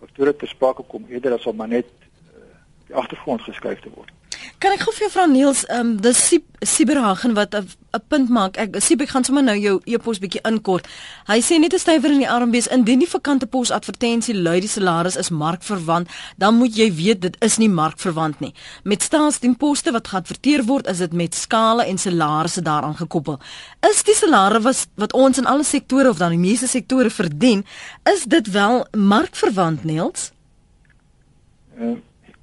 [0.00, 2.40] faktore ter sprake kom eerder as om maar net uh,
[2.86, 4.12] die agtergrond geskuif te word.
[4.58, 8.56] Kan ek gou vir jou vra Niels, ehm um, dis Siberhagen wat 'n punt maak.
[8.56, 10.86] Ek sien ek gaan sommer nou jou e-pos bietjie inkort.
[11.26, 14.60] Hy sê net 'n stywer in die arm wees indien die vakante pos advertensie lui
[14.60, 18.54] die salaris is markverwant, dan moet jy weet dit is nie markverwant nie.
[18.84, 23.38] Met staatsdienposte wat geadverteer word, is dit met skale en salarisse daaraan gekoppel.
[23.90, 27.64] Is die salarisse wat, wat ons in alle sektore of dan die meeste sektore verdien,
[28.04, 30.32] is dit wel markverwant, Niels?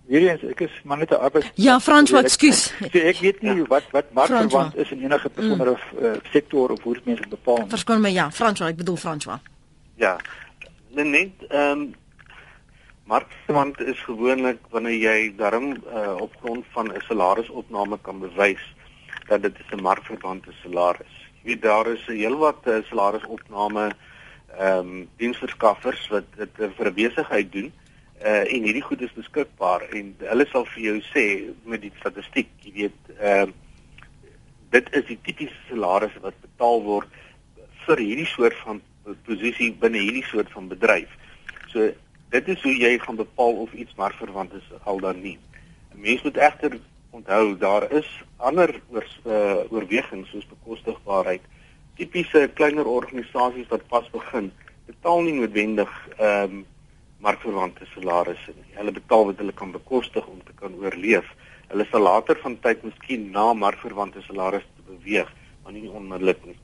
[0.06, 2.74] Hierdie is ek is maar net 'n arbeid Ja, François, ekskuus.
[2.80, 3.66] Ek, ek, ek weet nie ja.
[3.68, 6.06] wat wat markverwant is in enige besondere mm.
[6.06, 7.66] uh, sektor of hoe mense bepaal.
[7.68, 9.40] Verskoon my ja, François, ek bedoel François.
[9.98, 10.18] Ja.
[10.94, 11.94] Net ehm um,
[13.06, 18.62] markverwant is gewoonlik wanneer jy darm uh, op grond van 'n salarisopname kan bewys
[19.28, 21.16] dat dit 'n markverwante salaris.
[21.42, 23.92] Jy weet daar is 'n heelwat uh, salarisopname
[24.58, 27.74] ehm um, diensverskaffers wat dit uh, vir 'n besigheid doen
[28.24, 31.26] uh en hierdie goed is beskikbaar en hulle sal vir jou sê
[31.64, 33.54] met die statistiek, jy weet, ehm uh,
[34.76, 37.08] dit is die tipiese salarisse wat betaal word
[37.86, 38.82] vir hierdie soort van
[39.28, 41.12] posisie binne hierdie soort van bedryf.
[41.72, 41.92] So
[42.34, 45.38] dit is hoe jy gaan bepaal of iets maar verwant is al dan nie.
[45.94, 46.80] 'n Mens moet egter
[47.12, 48.08] onthou daar is
[48.38, 51.42] ander oor uh, oorwegings soos bekostigbaarheid.
[51.96, 54.52] Tipiese kleiner organisasies wat pas begin,
[54.86, 56.66] betaal nie noodwendig ehm um,
[57.26, 58.76] markverwante salarisse nie.
[58.78, 61.28] Hulle betaal wat hulle kan bekostig om te kan oorleef.
[61.72, 65.32] Hulle sal later van tyd miskien na markverwante salarisse beweeg,
[65.64, 66.58] maar nie onmiddellik nie.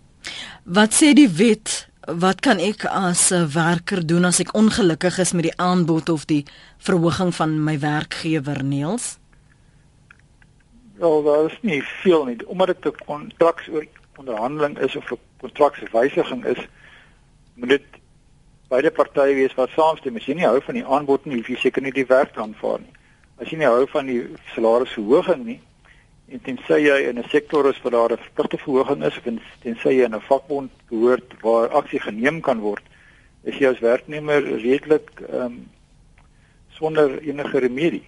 [0.63, 1.87] Wat sê die wet?
[2.01, 6.25] Wat kan ek as 'n werker doen as ek ongelukkig is met die aanbod of
[6.25, 6.45] die
[6.77, 9.17] verhoging van my werkgewer Neels?
[10.97, 12.47] Wel, daar is nie veel nie.
[12.47, 16.67] Omdat dit 'n kontraksoonderhandeling is of 'n kontrakswysiging is,
[17.55, 18.00] moet dit
[18.71, 20.15] beide partye wees wat saamstem.
[20.17, 22.79] As jy nie hou van die aanbod nie, hoef jy seker nie die werk aanvaar
[22.83, 22.93] nie.
[23.41, 24.21] As jy nie hou van die
[24.55, 25.59] salarisverhoging nie,
[26.31, 29.27] en tensy jy in 'n sektor is waar daar 'n verpligte verhoging is of
[29.63, 32.83] tensy jy in 'n vakbond behoort waar aksie geneem kan word,
[33.43, 35.69] is jy as werknemer redelik ehm um,
[36.69, 38.07] sonder enige remedie.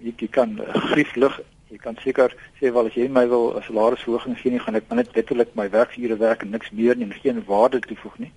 [0.00, 0.60] Jy, jy kan
[0.92, 2.30] grief lig Jy kan seker
[2.60, 5.66] sê wel as jy my wil 'n salarisverhoging gee nie gaan ek net letterlik my
[5.70, 8.32] werksure werk en niks meer nie en geen waarde toevoeg nie.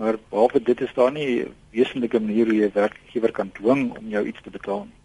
[0.00, 1.44] Maar behalwe dit is daar nie
[1.76, 4.99] wesenlike manier hoe jy werkgewer kan dwing om jou iets te betaal nie.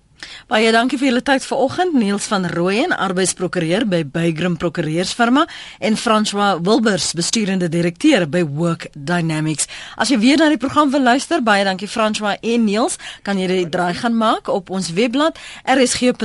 [0.48, 1.94] Baie dankie vir julle tyd vanoggend.
[1.98, 5.48] Niels van Rooyen, arbeidsprokureur by Bygrim Prokureursfirma
[5.80, 9.68] en François Wilbers, besturende direkteur by Work Dynamics.
[9.98, 13.48] As jy weer na die program wil luister, baie dankie François en Niels, kan jy
[13.50, 15.38] dit draai gaan maak op ons webblad
[15.76, 16.20] rsg.co.za.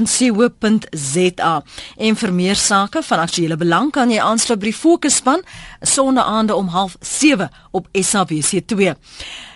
[1.96, 5.40] En vir meer sake van aktuële belang kan jy aansluit by die Fokusspan
[5.80, 8.94] sonnaande om 07:30 op SABC2.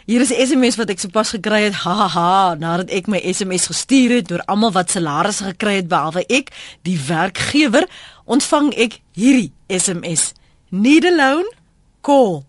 [0.05, 1.75] Hier is 'n SMS wat ek sopas gekry het.
[1.75, 6.27] Ha ha nadat ek my SMS gestuur het deur almal wat salarisse gekry het behalwe
[6.29, 6.53] ek,
[6.83, 7.89] die werkgewer,
[8.25, 10.33] ontvang ek hierdie SMS.
[10.69, 11.49] Need alone,
[12.01, 12.45] call.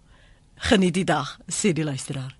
[0.56, 2.36] Geniet die dag, sê die luisteraar.